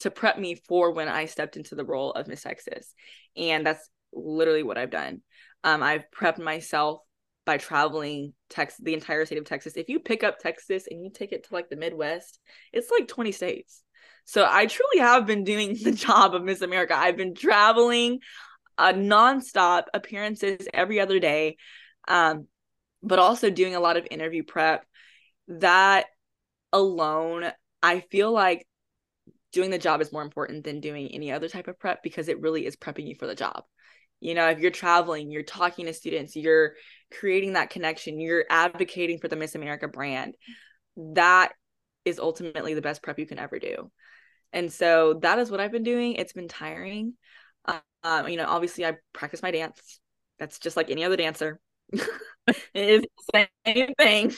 to 0.00 0.10
prep 0.10 0.38
me 0.38 0.54
for 0.54 0.92
when 0.92 1.08
I 1.08 1.26
stepped 1.26 1.56
into 1.56 1.74
the 1.74 1.84
role 1.84 2.12
of 2.12 2.28
Miss 2.28 2.42
Texas. 2.42 2.92
And 3.36 3.66
that's 3.66 3.88
literally 4.12 4.62
what 4.62 4.78
I've 4.78 4.90
done. 4.90 5.22
Um, 5.64 5.82
I've 5.82 6.04
prepped 6.10 6.38
myself 6.38 7.00
by 7.44 7.58
traveling 7.58 8.34
Texas, 8.50 8.80
the 8.82 8.94
entire 8.94 9.24
state 9.24 9.38
of 9.38 9.44
Texas. 9.44 9.74
If 9.76 9.88
you 9.88 10.00
pick 10.00 10.24
up 10.24 10.38
Texas 10.38 10.86
and 10.90 11.02
you 11.02 11.10
take 11.10 11.32
it 11.32 11.46
to 11.46 11.54
like 11.54 11.68
the 11.70 11.76
Midwest, 11.76 12.38
it's 12.72 12.90
like 12.90 13.08
20 13.08 13.32
states. 13.32 13.82
So 14.24 14.46
I 14.48 14.66
truly 14.66 14.98
have 14.98 15.26
been 15.26 15.44
doing 15.44 15.76
the 15.82 15.92
job 15.92 16.34
of 16.34 16.42
Miss 16.42 16.60
America. 16.60 16.96
I've 16.96 17.16
been 17.16 17.34
traveling 17.34 18.20
uh, 18.76 18.92
nonstop 18.92 19.84
appearances 19.94 20.68
every 20.74 21.00
other 21.00 21.18
day, 21.18 21.56
um, 22.08 22.46
but 23.02 23.18
also 23.18 23.48
doing 23.48 23.74
a 23.74 23.80
lot 23.80 23.96
of 23.96 24.06
interview 24.10 24.42
prep. 24.42 24.84
That 25.48 26.06
alone, 26.72 27.50
I 27.82 28.00
feel 28.00 28.32
like 28.32 28.66
doing 29.56 29.70
the 29.70 29.78
job 29.78 30.02
is 30.02 30.12
more 30.12 30.20
important 30.20 30.64
than 30.64 30.80
doing 30.80 31.08
any 31.08 31.32
other 31.32 31.48
type 31.48 31.66
of 31.66 31.78
prep 31.78 32.02
because 32.02 32.28
it 32.28 32.42
really 32.42 32.66
is 32.66 32.76
prepping 32.76 33.08
you 33.08 33.14
for 33.18 33.26
the 33.26 33.34
job. 33.34 33.64
You 34.20 34.34
know, 34.34 34.50
if 34.50 34.58
you're 34.58 34.70
traveling, 34.70 35.30
you're 35.30 35.42
talking 35.42 35.86
to 35.86 35.94
students, 35.94 36.36
you're 36.36 36.74
creating 37.10 37.54
that 37.54 37.70
connection, 37.70 38.20
you're 38.20 38.44
advocating 38.50 39.18
for 39.18 39.28
the 39.28 39.36
Miss 39.36 39.54
America 39.54 39.88
brand. 39.88 40.36
That 40.98 41.52
is 42.04 42.18
ultimately 42.18 42.74
the 42.74 42.82
best 42.82 43.02
prep 43.02 43.18
you 43.18 43.26
can 43.26 43.38
ever 43.38 43.58
do. 43.58 43.90
And 44.52 44.70
so 44.70 45.20
that 45.22 45.38
is 45.38 45.50
what 45.50 45.60
I've 45.60 45.72
been 45.72 45.82
doing. 45.84 46.16
It's 46.16 46.34
been 46.34 46.48
tiring. 46.48 47.14
Um, 48.04 48.28
you 48.28 48.36
know, 48.36 48.46
obviously 48.46 48.84
I 48.84 48.98
practice 49.14 49.42
my 49.42 49.52
dance. 49.52 50.00
That's 50.38 50.58
just 50.58 50.76
like 50.76 50.90
any 50.90 51.02
other 51.02 51.16
dancer. 51.16 51.60
it 51.92 52.60
is 52.74 53.06
the 53.32 53.48
same 53.64 53.94
thing. 53.94 54.34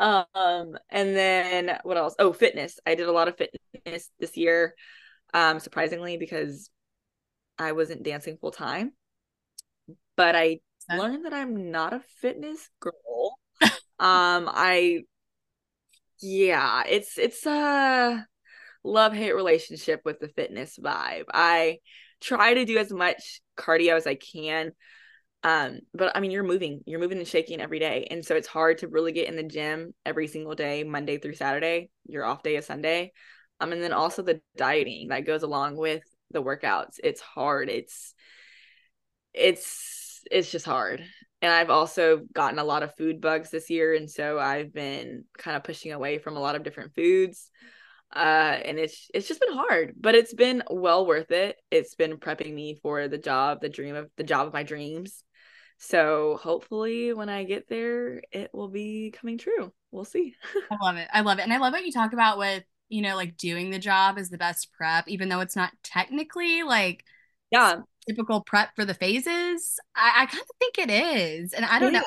Um, 0.00 0.78
and 0.88 1.14
then 1.14 1.78
what 1.82 1.98
else? 1.98 2.14
Oh, 2.18 2.32
fitness. 2.32 2.80
I 2.86 2.94
did 2.94 3.06
a 3.06 3.12
lot 3.12 3.28
of 3.28 3.36
fitness 3.36 4.10
this 4.18 4.36
year. 4.36 4.74
Um, 5.34 5.60
surprisingly, 5.60 6.16
because 6.16 6.70
I 7.58 7.72
wasn't 7.72 8.02
dancing 8.02 8.38
full 8.40 8.50
time. 8.50 8.92
But 10.16 10.34
I 10.34 10.60
learned 10.90 11.26
that 11.26 11.34
I'm 11.34 11.70
not 11.70 11.92
a 11.92 12.00
fitness 12.20 12.68
girl. 12.80 13.38
um, 13.98 14.48
I 14.50 15.02
yeah, 16.20 16.82
it's 16.88 17.18
it's 17.18 17.44
a 17.46 18.26
love 18.82 19.12
hate 19.12 19.34
relationship 19.34 20.00
with 20.04 20.18
the 20.18 20.28
fitness 20.28 20.78
vibe. 20.82 21.24
I 21.32 21.78
try 22.20 22.54
to 22.54 22.64
do 22.64 22.78
as 22.78 22.90
much 22.90 23.40
cardio 23.56 23.96
as 23.96 24.06
I 24.06 24.14
can. 24.14 24.72
Um, 25.42 25.80
but 25.94 26.14
I 26.16 26.20
mean, 26.20 26.30
you're 26.30 26.42
moving, 26.42 26.82
you're 26.86 27.00
moving 27.00 27.18
and 27.18 27.26
shaking 27.26 27.60
every 27.60 27.78
day. 27.78 28.06
And 28.10 28.24
so 28.24 28.36
it's 28.36 28.46
hard 28.46 28.78
to 28.78 28.88
really 28.88 29.12
get 29.12 29.28
in 29.28 29.36
the 29.36 29.42
gym 29.42 29.94
every 30.04 30.26
single 30.26 30.54
day, 30.54 30.84
Monday 30.84 31.18
through 31.18 31.34
Saturday. 31.34 31.90
Your 32.06 32.24
off 32.24 32.42
day 32.42 32.56
is 32.56 32.66
Sunday. 32.66 33.12
Um, 33.58 33.72
and 33.72 33.82
then 33.82 33.92
also 33.92 34.22
the 34.22 34.40
dieting 34.56 35.08
that 35.08 35.26
goes 35.26 35.42
along 35.42 35.76
with 35.76 36.02
the 36.30 36.42
workouts. 36.42 36.96
It's 37.02 37.20
hard. 37.20 37.68
It's, 37.70 38.14
it's, 39.32 40.20
it's 40.30 40.50
just 40.50 40.66
hard. 40.66 41.02
And 41.42 41.50
I've 41.50 41.70
also 41.70 42.20
gotten 42.34 42.58
a 42.58 42.64
lot 42.64 42.82
of 42.82 42.94
food 42.96 43.20
bugs 43.22 43.50
this 43.50 43.70
year. 43.70 43.94
And 43.94 44.10
so 44.10 44.38
I've 44.38 44.74
been 44.74 45.24
kind 45.38 45.56
of 45.56 45.64
pushing 45.64 45.92
away 45.92 46.18
from 46.18 46.36
a 46.36 46.40
lot 46.40 46.54
of 46.54 46.64
different 46.64 46.94
foods 46.94 47.50
uh 48.12 48.58
and 48.64 48.76
it's 48.76 49.08
it's 49.14 49.28
just 49.28 49.40
been 49.40 49.54
hard 49.54 49.94
but 49.96 50.16
it's 50.16 50.34
been 50.34 50.64
well 50.68 51.06
worth 51.06 51.30
it 51.30 51.56
it's 51.70 51.94
been 51.94 52.16
prepping 52.16 52.52
me 52.52 52.76
for 52.82 53.06
the 53.06 53.18
job 53.18 53.60
the 53.60 53.68
dream 53.68 53.94
of 53.94 54.10
the 54.16 54.24
job 54.24 54.48
of 54.48 54.52
my 54.52 54.64
dreams 54.64 55.22
so 55.82 56.38
hopefully 56.40 57.12
when 57.14 57.30
i 57.30 57.42
get 57.42 57.68
there 57.68 58.22
it 58.32 58.50
will 58.52 58.68
be 58.68 59.10
coming 59.10 59.38
true. 59.38 59.72
We'll 59.90 60.04
see. 60.04 60.34
I 60.70 60.76
love 60.84 60.96
it. 60.96 61.08
I 61.12 61.22
love 61.22 61.38
it. 61.38 61.42
And 61.42 61.52
i 61.52 61.58
love 61.58 61.72
what 61.72 61.84
you 61.84 61.90
talk 61.90 62.12
about 62.12 62.38
with 62.38 62.62
you 62.88 63.02
know 63.02 63.16
like 63.16 63.36
doing 63.36 63.70
the 63.70 63.78
job 63.78 64.18
is 64.18 64.28
the 64.28 64.38
best 64.38 64.72
prep 64.72 65.08
even 65.08 65.28
though 65.28 65.40
it's 65.40 65.56
not 65.56 65.72
technically 65.82 66.62
like 66.62 67.04
yeah. 67.50 67.80
typical 68.06 68.42
prep 68.42 68.76
for 68.76 68.84
the 68.84 68.94
phases. 68.94 69.80
I, 69.96 70.22
I 70.22 70.26
kind 70.26 70.42
of 70.42 70.56
think 70.58 70.78
it 70.78 70.90
is. 70.90 71.52
And 71.54 71.64
i 71.64 71.78
don't 71.78 71.92
know. 71.92 72.04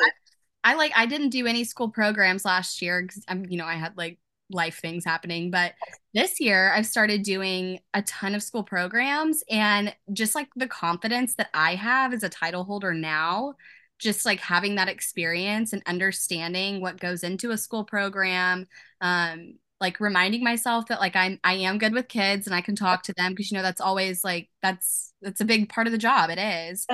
I, 0.64 0.72
I 0.72 0.76
like 0.76 0.94
i 0.96 1.06
didn't 1.06 1.30
do 1.30 1.48
any 1.48 1.64
school 1.64 1.90
programs 1.90 2.46
last 2.46 2.82
year 2.82 3.02
because 3.02 3.26
i'm 3.28 3.40
um, 3.40 3.46
you 3.50 3.58
know 3.58 3.66
i 3.66 3.76
had 3.76 3.98
like 3.98 4.20
life 4.54 4.80
things 4.80 5.06
happening. 5.06 5.52
But 5.52 5.74
this 6.14 6.40
year, 6.40 6.72
I've 6.74 6.86
started 6.86 7.24
doing 7.24 7.80
a 7.94 8.02
ton 8.04 8.36
of 8.36 8.44
school 8.44 8.64
programs, 8.64 9.44
and 9.50 9.96
just 10.14 10.36
like 10.36 10.50
the 10.56 10.68
confidence 10.68 11.36
that 11.36 11.50
I 11.54 11.76
have 11.76 12.14
as 12.14 12.24
a 12.24 12.30
title 12.30 12.64
holder 12.64 12.94
now, 12.94 13.56
just 14.00 14.26
like 14.26 14.40
having 14.40 14.76
that 14.76 14.90
experience 14.90 15.74
and 15.74 15.84
understanding 15.86 16.82
what 16.82 17.00
goes 17.00 17.24
into 17.24 17.52
a 17.52 17.58
school 17.58 17.84
program. 17.84 18.68
Um, 19.02 19.56
like 19.84 20.00
reminding 20.00 20.44
myself 20.44 20.88
that 20.88 21.02
like 21.02 21.16
I'm 21.16 21.40
I 21.44 21.56
am 21.56 21.78
good 21.78 21.94
with 21.94 22.08
kids 22.08 22.48
and 22.48 22.56
I 22.56 22.62
can 22.62 22.76
talk 22.76 23.04
to 23.04 23.14
them 23.14 23.34
because 23.34 23.52
you 23.52 23.58
know 23.58 23.62
that's 23.62 23.82
always 23.82 24.24
like 24.24 24.50
that's 24.62 25.14
that's 25.22 25.42
a 25.42 25.46
big 25.46 25.68
part 25.68 25.88
of 25.88 25.92
the 25.92 25.98
job 25.98 26.30
it 26.30 26.40
is 26.40 26.88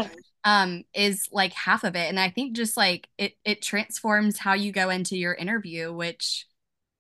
um 0.44 0.84
is 0.96 1.28
like 1.32 1.54
half 1.54 1.84
of 1.84 1.96
it 1.96 2.10
and 2.10 2.20
I 2.20 2.32
think 2.32 2.56
just 2.56 2.76
like 2.76 3.08
it 3.20 3.34
it 3.46 3.62
transforms 3.62 4.40
how 4.40 4.54
you 4.54 4.72
go 4.72 4.90
into 4.90 5.16
your 5.16 5.36
interview 5.36 5.94
which 5.94 6.48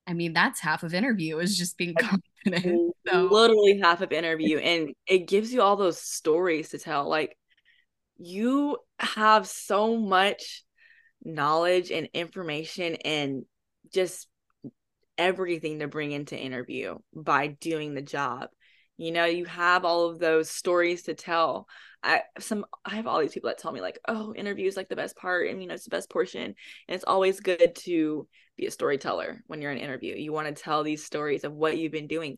I 0.10 0.14
mean, 0.14 0.34
that's 0.34 0.60
half 0.60 0.82
of 0.82 0.96
interview 0.96 1.38
is 1.38 1.56
just 1.56 1.78
being 1.78 1.94
confident. 1.94 2.96
So. 3.08 3.24
Literally 3.26 3.80
half 3.80 4.02
of 4.02 4.12
interview. 4.12 4.58
And 4.58 4.96
it 5.08 5.28
gives 5.28 5.54
you 5.54 5.62
all 5.62 5.76
those 5.76 6.02
stories 6.02 6.70
to 6.70 6.80
tell. 6.80 7.08
Like, 7.08 7.38
you 8.18 8.78
have 8.98 9.48
so 9.48 9.98
much 9.98 10.64
knowledge 11.24 11.92
and 11.92 12.10
information 12.14 12.96
and 13.06 13.46
just 13.94 14.28
everything 15.18 15.80
to 15.80 15.88
bring 15.88 16.12
into 16.12 16.36
interview 16.38 16.98
by 17.14 17.48
doing 17.48 17.94
the 17.94 18.02
job. 18.02 18.50
You 18.98 19.12
know, 19.12 19.26
you 19.26 19.46
have 19.46 19.86
all 19.86 20.10
of 20.10 20.18
those 20.18 20.50
stories 20.50 21.04
to 21.04 21.14
tell. 21.14 21.68
I 22.02 22.24
some 22.40 22.66
I 22.84 22.96
have 22.96 23.08
all 23.08 23.20
these 23.20 23.34
people 23.34 23.50
that 23.50 23.58
tell 23.58 23.72
me 23.72 23.82
like, 23.82 24.00
"Oh, 24.08 24.34
interview 24.34 24.68
is 24.68 24.76
like 24.76 24.90
the 24.90 24.96
best 24.96 25.16
part 25.16 25.50
and 25.50 25.62
you 25.62 25.68
know, 25.68 25.76
it's 25.76 25.84
the 25.84 25.90
best 25.90 26.10
portion." 26.10 26.42
And 26.42 26.56
it's 26.88 27.04
always 27.06 27.40
good 27.40 27.76
to 27.76 28.28
be 28.60 28.68
a 28.68 28.72
storyteller 28.72 29.44
when 29.48 29.62
you're 29.62 29.72
in 29.72 29.78
an 29.78 29.84
interview. 29.84 30.16
You 30.16 30.34
want 30.34 30.54
to 30.54 30.62
tell 30.62 30.84
these 30.84 31.04
stories 31.04 31.44
of 31.44 31.54
what 31.54 31.78
you've 31.78 31.92
been 31.92 32.08
doing. 32.08 32.38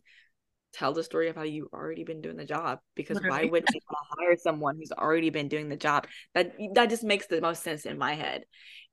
Tell 0.74 0.94
the 0.94 1.04
story 1.04 1.28
of 1.28 1.36
how 1.36 1.44
you've 1.44 1.74
already 1.74 2.06
been 2.06 2.22
doing 2.22 2.38
the 2.38 2.46
job 2.46 2.80
because 2.96 3.16
Literally. 3.16 3.46
why 3.46 3.52
would 3.52 3.66
you 3.74 3.82
hire 4.18 4.38
someone 4.38 4.78
who's 4.78 4.92
already 4.92 5.30
been 5.30 5.50
doing 5.50 5.68
the 5.68 5.76
job? 5.76 6.08
That 6.34 6.54
that 6.76 6.90
just 6.90 7.04
makes 7.04 7.28
the 7.28 7.42
most 7.42 7.62
sense 7.64 7.86
in 7.86 7.98
my 7.98 8.14
head. 8.14 8.44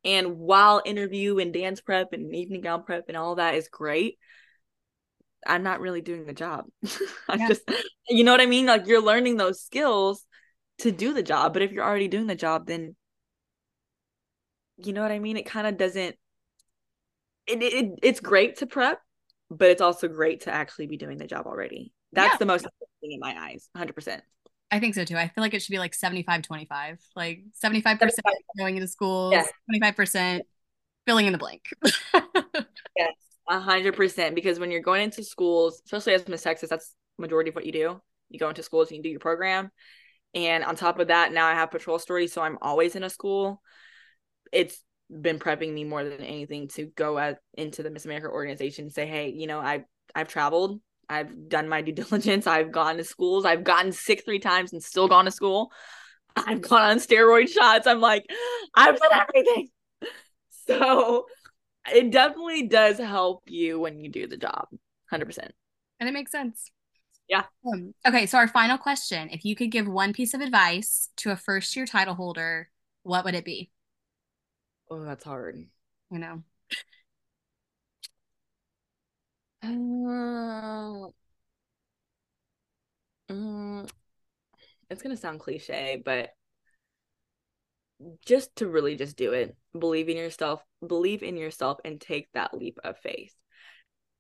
And 0.05 0.39
while 0.39 0.83
interview 0.85 1.39
and 1.39 1.53
dance 1.53 1.81
prep 1.81 2.13
and 2.13 2.35
evening 2.35 2.63
gown 2.63 2.85
prep 2.85 3.05
and 3.09 3.17
all 3.17 3.37
that 3.37 3.55
is 3.55 3.69
great, 3.69 4.19
I'm 5.47 5.63
not 5.63 5.81
really 5.81 6.01
doing 6.01 6.27
the 6.27 6.33
job. 6.33 6.65
I'm 7.29 7.41
yeah. 7.41 7.49
just, 7.49 7.63
you 8.09 8.25
know 8.25 8.33
what 8.33 8.41
I 8.41 8.47
mean? 8.47 8.67
Like 8.67 8.87
you're 8.87 9.03
learning 9.03 9.37
those 9.37 9.63
skills 9.63 10.25
to 10.79 10.91
do 10.91 11.13
the 11.13 11.23
job. 11.23 11.53
But 11.53 11.63
if 11.63 11.73
you're 11.73 11.85
already 11.85 12.09
doing 12.09 12.27
the 12.27 12.35
job, 12.35 12.67
then 12.67 12.97
you 14.77 14.93
know 14.93 15.03
what 15.03 15.13
I 15.13 15.19
mean? 15.19 15.37
It 15.37 15.47
kind 15.47 15.67
of 15.67 15.77
doesn't, 15.77 16.17
it, 17.49 17.63
it, 17.63 17.99
it's 18.03 18.21
great 18.21 18.57
to 18.57 18.67
prep, 18.67 19.01
but 19.51 19.71
it's 19.71 19.83
also 19.83 20.09
great 20.09 20.43
to 20.43 20.53
actually 20.53 20.87
be 20.87 20.97
doing 20.97 21.19
the 21.19 21.27
job 21.27 21.47
already. 21.47 21.93
That's 22.13 22.35
yeah. 22.35 22.39
the 22.39 22.47
most 22.47 22.67
thing 23.01 23.13
in 23.13 23.21
my 23.21 23.35
eyes, 23.39 23.69
100%. 23.77 24.21
I 24.71 24.81
think 24.81 24.95
so 24.95 25.05
too. 25.05 25.17
I 25.17 25.29
feel 25.29 25.43
like 25.43 25.55
it 25.55 25.63
should 25.63 25.73
be 25.73 25.79
like 25.79 25.95
75 25.95 26.43
25, 26.43 26.99
like 27.17 27.43
75% 27.65 28.11
going 28.59 28.77
into 28.77 28.89
schools, 28.89 29.33
yes. 29.33 29.51
25% 29.75 30.43
filling 31.07 31.27
in 31.27 31.33
the 31.33 31.39
blank. 31.39 31.63
yes, 32.97 33.15
100%. 33.49 34.35
Because 34.35 34.59
when 34.59 34.71
you're 34.71 34.83
going 34.83 35.03
into 35.03 35.25
schools, 35.25 35.81
especially 35.87 36.13
as 36.15 36.29
Miss 36.29 36.43
Texas, 36.43 36.69
that's 36.69 36.95
majority 37.19 37.49
of 37.49 37.57
what 37.57 37.65
you 37.65 37.73
do. 37.73 38.01
You 38.29 38.39
go 38.39 38.51
into 38.51 38.63
schools 38.63 38.91
and 38.91 38.99
you 38.99 39.03
do 39.03 39.09
your 39.09 39.21
program. 39.21 39.71
And 40.35 40.63
on 40.65 40.77
top 40.77 40.99
of 40.99 41.09
that, 41.09 41.33
now 41.33 41.47
I 41.47 41.55
have 41.55 41.71
patrol 41.71 41.99
stories. 41.99 42.35
So 42.35 42.43
I'm 42.43 42.59
always 42.61 42.95
in 42.95 43.03
a 43.03 43.11
school. 43.11 43.63
It's 44.53 44.83
been 45.11 45.39
prepping 45.39 45.73
me 45.73 45.85
more 45.85 46.05
than 46.05 46.21
anything 46.21 46.69
to 46.69 46.87
go 46.97 47.19
at, 47.19 47.39
into 47.55 47.83
the 47.83 47.91
Miss 47.91 48.05
America 48.05 48.29
organization 48.29 48.85
and 48.85 48.93
say, 48.93 49.07
hey, 49.07 49.31
you 49.31 49.47
know, 49.47 49.61
I 49.61 49.85
I've 50.15 50.29
traveled 50.29 50.81
I've 51.09 51.49
done 51.49 51.69
my 51.69 51.83
due 51.83 51.93
diligence. 52.05 52.47
I've 52.47 52.73
gone 52.73 52.97
to 52.99 53.05
schools. 53.05 53.45
I've 53.45 53.65
gotten 53.65 53.93
sick 53.93 54.25
three 54.25 54.39
times 54.39 54.73
and 54.73 54.83
still 54.83 55.09
gone 55.09 55.25
to 55.25 55.31
school. 55.31 55.73
I've 56.37 56.61
gone 56.61 56.83
on 56.83 56.99
steroid 56.99 57.49
shots. 57.49 57.87
I'm 57.87 58.01
like, 58.01 58.25
I've 58.75 58.99
done 58.99 59.11
everything. 59.13 59.69
So 60.67 61.25
it 61.91 62.11
definitely 62.11 62.65
does 62.69 62.99
help 62.99 63.45
you 63.47 63.81
when 63.81 64.01
you 64.01 64.11
do 64.11 64.27
the 64.27 64.37
job. 64.37 64.69
100%. 65.11 65.51
And 65.99 66.09
it 66.11 66.13
makes 66.13 66.31
sense. 66.31 66.71
Yeah. 67.27 67.45
Um, 67.67 67.95
okay. 68.07 68.27
So, 68.27 68.37
our 68.37 68.49
final 68.49 68.77
question 68.77 69.31
if 69.31 69.47
you 69.47 69.57
could 69.57 69.71
give 69.71 69.89
one 69.89 70.13
piece 70.13 70.35
of 70.35 70.43
advice 70.43 71.09
to 71.19 71.31
a 71.31 71.37
first 71.37 71.75
year 71.75 71.87
title 71.87 72.15
holder, 72.15 72.69
what 73.03 73.25
would 73.25 73.35
it 73.35 73.47
be? 73.47 73.71
Oh, 74.91 75.05
that's 75.05 75.25
hard. 75.25 75.67
You 76.11 76.19
know, 76.19 76.43
uh, 79.63 81.11
mm, 83.29 83.87
it's 84.91 85.03
gonna 85.03 85.17
sound 85.17 85.41
cliche, 85.41 86.01
but 86.05 86.31
just 88.25 88.55
to 88.57 88.69
really 88.69 88.97
just 88.97 89.17
do 89.17 89.33
it, 89.33 89.57
believe 89.77 90.09
in 90.09 90.17
yourself, 90.17 90.63
believe 90.87 91.23
in 91.23 91.37
yourself, 91.37 91.79
and 91.85 92.01
take 92.01 92.29
that 92.33 92.55
leap 92.57 92.79
of 92.85 92.97
faith. 92.99 93.35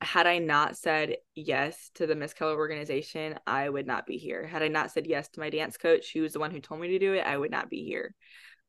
Had 0.00 0.26
I 0.26 0.38
not 0.38 0.76
said 0.76 1.16
yes 1.34 1.90
to 1.96 2.06
the 2.06 2.16
Miss 2.16 2.34
Keller 2.34 2.56
organization, 2.56 3.38
I 3.46 3.68
would 3.68 3.86
not 3.86 4.06
be 4.06 4.18
here. 4.18 4.46
Had 4.46 4.62
I 4.62 4.68
not 4.68 4.92
said 4.92 5.06
yes 5.06 5.28
to 5.30 5.40
my 5.40 5.50
dance 5.50 5.76
coach, 5.76 6.04
she 6.04 6.20
was 6.20 6.32
the 6.34 6.40
one 6.40 6.52
who 6.52 6.60
told 6.60 6.80
me 6.80 6.88
to 6.88 6.98
do 6.98 7.14
it, 7.14 7.26
I 7.26 7.36
would 7.38 7.50
not 7.52 7.70
be 7.70 7.84
here. 7.84 8.14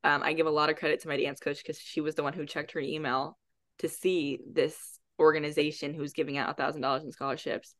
Um, 0.03 0.23
I 0.23 0.33
give 0.33 0.47
a 0.47 0.51
lot 0.51 0.69
of 0.69 0.77
credit 0.77 1.01
to 1.01 1.07
my 1.07 1.17
dance 1.17 1.39
coach 1.39 1.57
because 1.57 1.79
she 1.79 2.01
was 2.01 2.15
the 2.15 2.23
one 2.23 2.33
who 2.33 2.45
checked 2.45 2.71
her 2.71 2.79
email 2.79 3.37
to 3.79 3.89
see 3.89 4.39
this 4.49 4.99
organization 5.19 5.93
who's 5.93 6.13
giving 6.13 6.37
out 6.37 6.49
a 6.49 6.53
thousand 6.53 6.81
dollars 6.81 7.03
in 7.03 7.11
scholarships. 7.11 7.75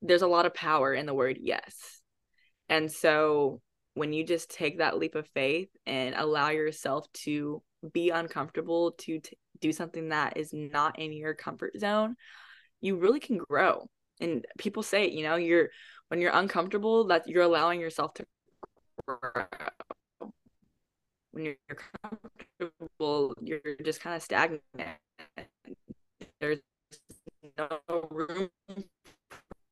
There's 0.00 0.22
a 0.22 0.26
lot 0.26 0.46
of 0.46 0.54
power 0.54 0.94
in 0.94 1.06
the 1.06 1.14
word 1.14 1.38
yes. 1.40 2.00
And 2.68 2.90
so 2.90 3.60
when 3.94 4.12
you 4.12 4.24
just 4.24 4.50
take 4.50 4.78
that 4.78 4.98
leap 4.98 5.14
of 5.14 5.26
faith 5.28 5.68
and 5.86 6.14
allow 6.14 6.50
yourself 6.50 7.06
to 7.12 7.62
be 7.92 8.10
uncomfortable 8.10 8.92
to 8.92 9.20
t- 9.20 9.36
do 9.60 9.72
something 9.72 10.08
that 10.08 10.36
is 10.36 10.52
not 10.54 10.98
in 10.98 11.12
your 11.12 11.34
comfort 11.34 11.78
zone 11.78 12.16
you 12.80 12.96
really 12.96 13.20
can 13.20 13.38
grow. 13.38 13.88
And 14.20 14.44
people 14.58 14.82
say 14.82 15.10
you 15.10 15.22
know 15.22 15.36
you're 15.36 15.68
when 16.08 16.20
you're 16.20 16.32
uncomfortable 16.34 17.06
that 17.08 17.28
you're 17.28 17.42
allowing 17.42 17.80
yourself 17.80 18.14
to 18.14 18.26
grow 19.06 19.46
when 21.32 21.44
you're 21.44 21.56
comfortable 22.58 23.34
you're 23.42 23.60
just 23.82 24.00
kind 24.00 24.16
of 24.16 24.22
stagnant 24.22 24.62
there's 26.40 26.58
no 27.58 28.08
room 28.10 28.48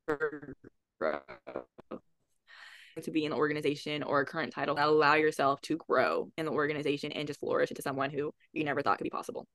for 0.07 0.55
growth 0.99 1.23
to 3.03 3.11
be 3.13 3.25
in 3.25 3.31
the 3.31 3.37
organization 3.37 4.03
or 4.03 4.21
a 4.21 4.27
current 4.27 4.53
title 4.53 4.77
allow 4.79 5.15
yourself 5.15 5.61
to 5.61 5.77
grow 5.77 6.31
in 6.37 6.47
the 6.47 6.53
organization 6.53 7.13
and 7.13 7.29
just 7.29 7.41
flourish 7.41 7.71
into 7.71 7.83
someone 7.83 8.11
who 8.11 8.33
you 8.53 8.65
never 8.65 8.83
thought 8.83 8.99
could 8.99 9.05
be 9.05 9.11
possible 9.11 9.47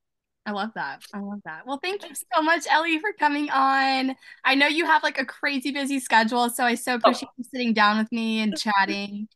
I 0.46 0.52
love 0.52 0.72
that. 0.74 1.02
I 1.14 1.20
love 1.20 1.40
that. 1.46 1.66
Well, 1.66 1.80
thank 1.82 2.06
you 2.06 2.14
so 2.14 2.42
much, 2.42 2.66
Ellie, 2.70 2.98
for 2.98 3.12
coming 3.18 3.48
on. 3.50 4.14
I 4.44 4.54
know 4.54 4.66
you 4.66 4.84
have 4.84 5.02
like 5.02 5.18
a 5.18 5.24
crazy 5.24 5.70
busy 5.70 5.98
schedule, 6.00 6.50
so 6.50 6.64
I 6.64 6.74
so 6.74 6.92
oh. 6.92 6.96
appreciate 6.96 7.28
oh. 7.30 7.34
you 7.38 7.44
sitting 7.44 7.72
down 7.72 7.96
with 7.96 8.12
me 8.12 8.40
and 8.40 8.54
chatting. 8.56 9.28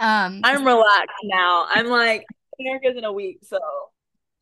Um, 0.00 0.40
I'm 0.42 0.64
relaxed 0.64 1.14
now. 1.24 1.66
I'm 1.68 1.86
like 1.86 2.24
America's 2.58 2.96
in 2.96 3.04
a 3.04 3.12
week, 3.12 3.40
so 3.42 3.58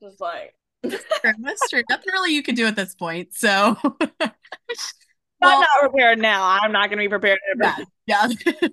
just 0.03 0.21
like. 0.21 0.55
Nothing 0.85 1.85
really 2.13 2.33
you 2.33 2.45
could 2.45 2.55
do 2.55 2.67
at 2.67 2.77
this 2.77 2.95
point. 2.95 3.35
So 3.35 3.77
well, 5.41 5.55
I'm 5.55 5.61
not 5.61 5.91
prepared 5.91 6.19
now. 6.19 6.59
I'm 6.63 6.73
not 6.73 6.89
going 6.91 6.99
to 6.99 7.05
be 7.05 7.09
prepared. 7.09 7.39
Ever. 7.53 7.85
Yeah. 8.07 8.29
yeah. 8.29 8.69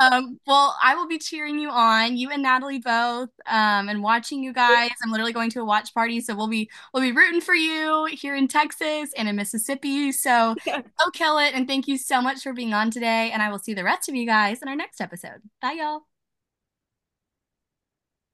um, 0.00 0.38
well, 0.46 0.76
I 0.82 0.94
will 0.94 1.06
be 1.06 1.18
cheering 1.18 1.58
you 1.58 1.70
on, 1.70 2.16
you 2.16 2.30
and 2.30 2.42
Natalie 2.42 2.80
both, 2.80 3.30
um, 3.46 3.88
and 3.88 4.02
watching 4.02 4.42
you 4.42 4.52
guys. 4.52 4.90
I'm 5.04 5.10
literally 5.10 5.32
going 5.32 5.50
to 5.50 5.60
a 5.60 5.64
watch 5.64 5.94
party, 5.94 6.20
so 6.20 6.34
we'll 6.34 6.48
be 6.48 6.68
we'll 6.92 7.02
be 7.02 7.12
rooting 7.12 7.40
for 7.40 7.54
you 7.54 8.06
here 8.10 8.34
in 8.34 8.48
Texas 8.48 9.12
and 9.16 9.28
in 9.28 9.36
Mississippi. 9.36 10.12
So 10.12 10.54
go 10.66 10.82
kill 11.12 11.38
it, 11.38 11.54
and 11.54 11.68
thank 11.68 11.86
you 11.86 11.98
so 11.98 12.20
much 12.20 12.42
for 12.42 12.52
being 12.52 12.74
on 12.74 12.90
today. 12.90 13.30
And 13.32 13.42
I 13.42 13.50
will 13.50 13.58
see 13.58 13.74
the 13.74 13.84
rest 13.84 14.08
of 14.08 14.14
you 14.14 14.26
guys 14.26 14.62
in 14.62 14.68
our 14.68 14.76
next 14.76 15.00
episode. 15.00 15.42
Bye, 15.60 15.76
y'all. 15.78 16.13